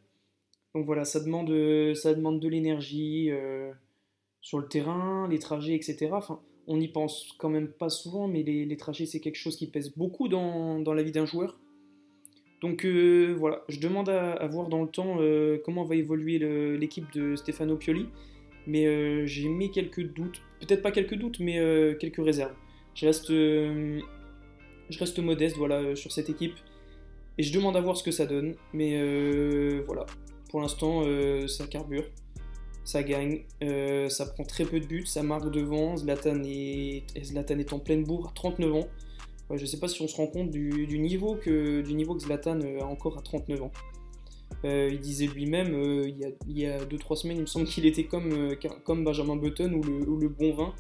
Donc 0.76 0.86
voilà, 0.86 1.06
ça 1.06 1.20
demande, 1.20 1.50
ça 1.96 2.14
demande 2.14 2.40
de 2.40 2.48
l'énergie 2.48 3.32
euh, 3.32 3.72
sur 4.42 4.60
le 4.60 4.68
terrain, 4.68 5.28
les 5.28 5.40
trajets, 5.40 5.76
etc. 5.76 6.10
Enfin, 6.12 6.40
on 6.68 6.78
n'y 6.78 6.88
pense 6.88 7.34
quand 7.40 7.50
même 7.50 7.70
pas 7.70 7.90
souvent, 7.90 8.28
mais 8.28 8.44
les, 8.44 8.78
trajets, 8.78 9.06
c'est 9.06 9.20
quelque 9.20 9.38
chose 9.38 9.56
qui 9.56 9.68
pèse 9.68 9.96
beaucoup 9.96 10.28
dans, 10.28 10.84
la 10.94 11.04
vie 11.04 11.12
d'un 11.12 11.26
joueur. 11.26 11.58
Donc 12.62 12.86
euh, 12.86 13.34
voilà, 13.40 13.64
je 13.70 13.80
demande 13.80 14.10
à, 14.10 14.46
voir 14.48 14.68
dans 14.68 14.84
le 14.84 14.90
temps 14.90 15.18
euh, 15.22 15.58
comment 15.64 15.84
va 15.84 15.96
évoluer 15.96 16.38
l'équipe 16.78 17.12
de 17.14 17.36
Stefano 17.36 17.78
Pioli. 17.78 18.06
Mais 18.70 19.26
j'ai 19.28 19.50
mis 19.50 19.72
quelques 19.72 20.04
doutes, 20.14 20.42
peut-être 20.60 20.82
pas 20.82 20.92
quelques 20.92 21.16
doutes, 21.16 21.40
mais 21.40 21.56
quelques 22.00 22.24
réserves. 22.24 22.54
Je 22.94 23.06
reste 23.08 23.32
je 24.90 24.98
reste 25.00 25.20
modeste 25.20 25.58
voilà, 25.58 25.76
euh, 25.76 25.96
sur 25.96 26.12
cette 26.12 26.30
équipe. 26.30 26.56
Et 27.38 27.44
je 27.44 27.54
demande 27.54 27.78
à 27.78 27.82
voir 27.82 27.96
ce 27.96 28.04
que 28.04 28.12
ça 28.12 28.26
donne. 28.26 28.56
Mais 28.74 28.94
euh, 28.96 29.84
voilà, 29.86 30.06
pour 30.50 30.62
l'instant, 30.62 31.04
euh, 31.06 31.48
ça 31.48 31.68
carbure. 31.68 32.04
Ça 32.84 33.04
gagne. 33.04 33.44
ça 34.10 34.26
prend 34.26 34.44
très 34.44 34.66
peu 34.66 34.80
de 34.80 34.86
buts. 34.86 35.06
Ça 35.06 35.22
marque 35.22 35.52
devant. 35.52 35.96
Zlatan 35.96 36.42
est, 36.44 37.04
Zlatan 37.24 37.60
est 37.60 37.72
en 37.72 37.80
pleine 37.80 38.04
bourre 38.04 38.30
à 38.30 38.32
39 38.34 38.74
ans. 38.74 38.88
je 39.52 39.62
ne 39.62 39.66
sais 39.66 39.80
pas 39.80 39.88
si 39.88 40.02
on 40.02 40.08
se 40.08 40.16
rend 40.16 40.26
compte 40.26 40.50
du, 40.50 40.98
niveau, 40.98 41.36
que, 41.36 41.82
du 41.82 41.94
niveau 41.94 42.16
que 42.16 42.24
Zlatan 42.24 42.60
a 42.82 42.86
encore 42.86 43.18
à 43.20 43.22
39 43.22 43.62
ans. 43.62 43.72
Il 44.64 45.00
disait 45.00 45.28
lui-même, 45.28 45.74
il 46.06 46.58
y 46.58 46.66
a 46.66 46.78
2-3 46.80 47.16
semaines, 47.16 47.38
il 47.38 47.42
me 47.42 47.46
semble 47.46 47.66
qu'il 47.66 47.86
était 47.86 48.06
comme, 48.06 48.56
comme 48.84 49.04
Benjamin 49.04 49.36
Button 49.36 49.74
ou 49.74 50.18
le, 50.18 50.30
bon 50.30 50.54
vin, 50.54 50.74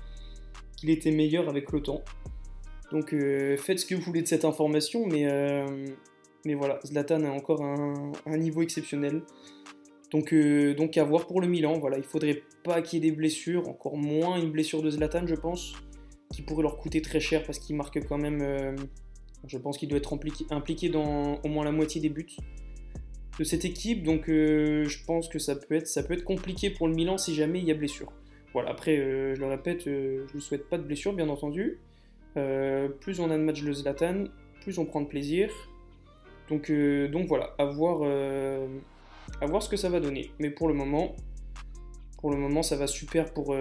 qu'il 0.77 0.89
était 0.89 1.11
meilleur 1.11 1.49
avec 1.49 1.71
le 1.71 1.81
temps. 1.81 2.03
Donc 2.91 3.13
euh, 3.13 3.55
faites 3.57 3.79
ce 3.79 3.85
que 3.85 3.95
vous 3.95 4.01
voulez 4.01 4.21
de 4.21 4.27
cette 4.27 4.45
information, 4.45 5.05
mais, 5.05 5.25
euh, 5.29 5.65
voilà, 6.55 6.79
Zlatan 6.85 7.23
a 7.23 7.29
encore 7.29 7.63
un, 7.63 8.37
niveau 8.37 8.61
exceptionnel. 8.61 9.21
Donc, 10.11 10.33
euh, 10.33 10.73
donc 10.73 10.97
à 10.97 11.03
voir 11.03 11.27
pour 11.27 11.39
le 11.39 11.47
Milan, 11.47 11.77
voilà, 11.79 11.97
il 11.97 12.03
faudrait 12.03 12.41
pas 12.63 12.81
qu'il 12.81 13.03
y 13.03 13.07
ait 13.07 13.11
des 13.11 13.15
blessures, 13.15 13.67
encore 13.69 13.95
moins 13.95 14.41
une 14.41 14.49
blessure 14.49 14.81
de 14.81 14.89
Zlatan, 14.89 15.27
je 15.27 15.35
pense, 15.35 15.73
qui 16.33 16.41
pourrait 16.41 16.63
leur 16.63 16.77
coûter 16.77 17.01
très 17.01 17.19
cher 17.19 17.43
parce 17.43 17.59
qu'il 17.59 17.75
marque 17.75 18.03
quand 18.07 18.17
même. 18.17 18.75
je 19.45 19.57
pense 19.59 19.77
qu'il 19.77 19.87
doit 19.87 19.99
être 19.99 20.17
impliqué, 20.49 20.89
dans 20.89 21.39
au 21.43 21.47
moins 21.47 21.63
la 21.63 21.71
moitié 21.71 22.01
des 22.01 22.09
buts 22.09 22.35
de 23.39 23.43
cette 23.43 23.65
équipe, 23.65 24.03
donc 24.03 24.25
je 24.27 25.05
pense 25.05 25.27
que 25.27 25.39
ça 25.39 25.55
peut, 25.55 25.75
être, 25.75 26.23
compliqué 26.23 26.69
pour 26.69 26.87
le 26.87 26.93
Milan 26.93 27.17
si 27.17 27.33
jamais 27.33 27.59
il 27.59 27.65
y 27.65 27.71
a 27.71 27.73
blessure. 27.73 28.11
Voilà, 28.53 28.69
après, 28.69 28.97
je 28.97 29.39
le 29.39 29.45
répète, 29.47 29.85
je 29.85 30.35
ne 30.35 30.39
souhaite 30.39 30.69
pas 30.69 30.77
de 30.77 30.83
blessure, 30.83 31.13
bien 31.13 31.29
entendu. 31.29 31.79
Euh, 32.37 32.87
plus 32.87 33.19
on 33.19 33.29
a 33.31 33.37
de 33.37 33.43
matchs 33.43 33.63
de 33.63 33.73
Zlatan, 33.73 34.25
plus 34.61 34.77
on 34.77 34.85
prend 34.85 35.01
de 35.01 35.07
plaisir. 35.07 35.49
Donc, 36.49 36.69
euh, 36.69 37.07
donc 37.07 37.27
voilà, 37.27 37.55
à 37.57 37.65
voir, 37.65 37.99
euh, 38.03 38.67
à 39.41 39.45
voir 39.45 39.61
ce 39.61 39.69
que 39.69 39.77
ça 39.77 39.89
va 39.89 39.99
donner. 39.99 40.31
Mais 40.39 40.49
pour 40.49 40.67
le 40.67 40.73
moment, 40.73 41.15
pour 42.19 42.31
le 42.31 42.37
moment 42.37 42.63
ça 42.63 42.75
va 42.75 42.87
super 42.87 43.33
pour, 43.33 43.55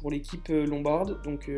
pour 0.00 0.10
l'équipe 0.10 0.48
lombarde. 0.48 1.22
Donc, 1.22 1.50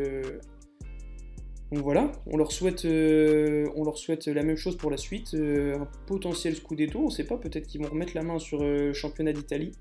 Donc 1.71 1.83
voilà, 1.83 2.11
on 2.25 2.35
leur 2.35 2.51
souhaite, 2.51 2.83
euh, 2.83 3.69
on 3.75 3.85
leur 3.85 3.97
souhaite 3.97 4.27
la 4.27 4.43
même 4.43 4.57
chose 4.57 4.75
pour 4.75 4.91
la 4.91 4.97
suite, 4.97 5.33
euh, 5.35 5.79
un 5.79 5.87
potentiel 6.05 6.55
Scudetto, 6.55 6.99
on 6.99 7.05
ne 7.05 7.09
sait 7.09 7.23
pas, 7.23 7.37
peut-être 7.37 7.65
qu'ils 7.65 7.81
vont 7.81 7.89
remettre 7.89 8.11
la 8.13 8.23
main 8.23 8.39
sur 8.39 8.61
le 8.61 8.91
championnat 8.91 9.31
d'Italie. 9.31 9.71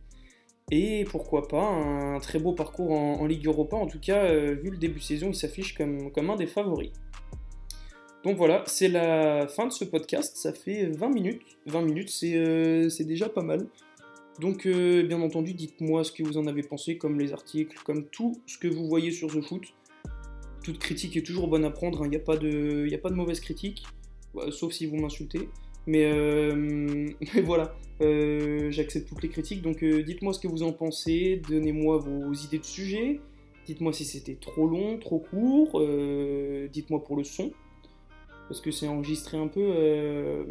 Et 0.71 1.05
pourquoi 1.11 1.49
pas 1.49 1.65
un 1.65 2.21
très 2.21 2.39
beau 2.39 2.53
parcours 2.53 2.93
en, 2.93 3.27
Ligue 3.27 3.47
Europa. 3.47 3.77
En 3.77 3.87
tout 3.87 3.99
cas, 3.99 4.33
vu 4.33 4.71
le 4.71 4.77
début 4.77 5.01
de 5.01 5.05
saison, 5.05 5.31
il 5.31 5.35
s'affiche 5.35 5.75
comme, 5.75 6.13
comme 6.13 6.31
un 6.31 6.37
des 6.37 6.47
favoris. 6.47 6.93
Donc 8.23 8.37
voilà, 8.37 8.63
c'est 8.67 8.89
la 8.89 9.49
fin 9.49 9.67
de 9.67 9.73
ce 9.73 9.85
podcast. 9.85 10.37
Ça 10.37 10.53
fait 10.53 10.87
20 10.87 11.09
minutes. 11.09 11.43
20 11.67 11.83
minutes, 11.83 12.11
c'est 12.11 13.05
déjà 13.05 13.29
pas 13.29 13.43
mal. 13.43 13.67
Donc, 14.41 14.67
euh, 14.67 15.03
bien 15.03 15.21
entendu, 15.21 15.53
dites-moi 15.53 16.03
ce 16.03 16.13
que 16.13 16.23
vous 16.23 16.39
en 16.39 16.47
avez 16.47 16.63
pensé, 16.63 16.97
comme 16.97 17.19
les 17.19 17.33
articles, 17.33 17.79
comme 17.85 18.07
tout 18.07 18.41
ce 18.47 18.57
que 18.57 18.69
vous 18.69 18.87
voyez 18.87 19.11
sur 19.11 19.29
The 19.29 19.43
Foot. 19.43 19.65
Toute 20.63 20.79
critique 20.79 21.17
est 21.17 21.23
toujours 21.23 21.49
bonne 21.49 21.65
à 21.65 21.71
prendre, 21.71 22.01
il 22.01 22.07
hein. 22.07 22.09
n'y 22.09 22.17
a, 22.17 22.21
pas 22.21 22.37
de, 22.37 23.15
mauvaise 23.15 23.41
critique, 23.41 23.85
bah, 24.35 24.51
sauf 24.51 24.73
si 24.73 24.87
vous 24.87 24.97
m'insultez. 24.97 25.49
Mais, 25.87 26.05
euh, 26.05 27.07
voilà, 27.45 27.75
euh, 28.01 28.71
j'accepte 28.71 29.09
toutes 29.09 29.23
les 29.23 29.29
critiques, 29.29 29.63
donc 29.63 29.83
dites-moi 29.85 30.33
ce 30.33 30.41
que 30.41 30.49
vous 30.49 30.63
en 30.63 30.73
pensez, 30.73 31.41
donnez-moi 31.49 31.99
vos 31.99 32.33
idées 32.33 32.59
de 32.59 32.65
sujet, 32.65 33.21
dites-moi 33.67 33.93
si 33.93 34.05
c'était 34.05 34.37
trop 34.37 34.67
long, 34.67 34.99
trop 34.99 35.19
court, 35.19 35.83
dites-moi 36.71 37.03
pour 37.03 37.17
le 37.17 37.25
son, 37.25 37.53
parce 38.49 38.61
que 38.61 38.71
c'est 38.71 38.89
enregistré 38.89 39.39
un 39.39 39.49
peu, 39.49 40.45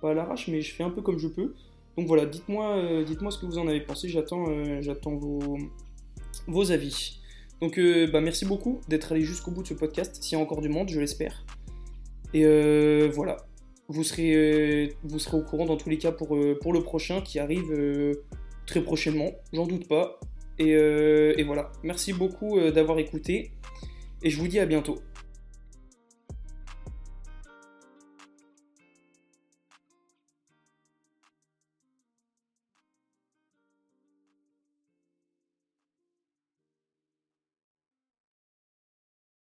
pas 0.00 0.10
à 0.10 0.14
l'arrache, 0.14 0.48
mais 0.48 0.60
je 0.60 0.74
fais 0.74 0.82
un 0.82 0.90
peu 0.90 1.02
comme 1.02 1.18
je 1.18 1.28
peux. 1.28 1.54
Donc 1.98 2.06
voilà, 2.06 2.26
dites-moi 2.26 2.76
euh, 2.76 3.02
dites-moi 3.02 3.32
ce 3.32 3.38
que 3.38 3.46
vous 3.46 3.58
en 3.58 3.66
avez 3.66 3.80
pensé, 3.80 4.08
j'attends 4.08 4.44
euh, 4.48 4.80
vos 6.46 6.70
avis. 6.70 7.17
Donc 7.60 7.78
euh, 7.78 8.06
bah, 8.06 8.20
merci 8.20 8.44
beaucoup 8.44 8.80
d'être 8.88 9.12
allé 9.12 9.22
jusqu'au 9.22 9.50
bout 9.50 9.62
de 9.62 9.68
ce 9.68 9.74
podcast, 9.74 10.22
s'il 10.22 10.38
y 10.38 10.40
a 10.40 10.42
encore 10.42 10.60
du 10.60 10.68
monde, 10.68 10.88
je 10.88 11.00
l'espère. 11.00 11.44
Et 12.34 12.44
voilà, 13.08 13.36
vous 13.88 14.04
serez, 14.04 14.94
vous 15.02 15.18
serez 15.18 15.38
au 15.38 15.42
courant 15.42 15.64
dans 15.64 15.78
tous 15.78 15.88
les 15.88 15.96
cas 15.96 16.12
pour, 16.12 16.36
pour 16.60 16.72
le 16.74 16.82
prochain 16.82 17.22
qui 17.22 17.38
arrive 17.38 17.74
très 18.66 18.82
prochainement, 18.82 19.32
j'en 19.54 19.66
doute 19.66 19.88
pas. 19.88 20.20
Et, 20.58 20.72
et 20.72 21.42
voilà, 21.44 21.72
merci 21.82 22.12
beaucoup 22.12 22.60
d'avoir 22.70 22.98
écouté 22.98 23.52
et 24.22 24.30
je 24.30 24.38
vous 24.38 24.48
dis 24.48 24.58
à 24.58 24.66
bientôt. 24.66 24.98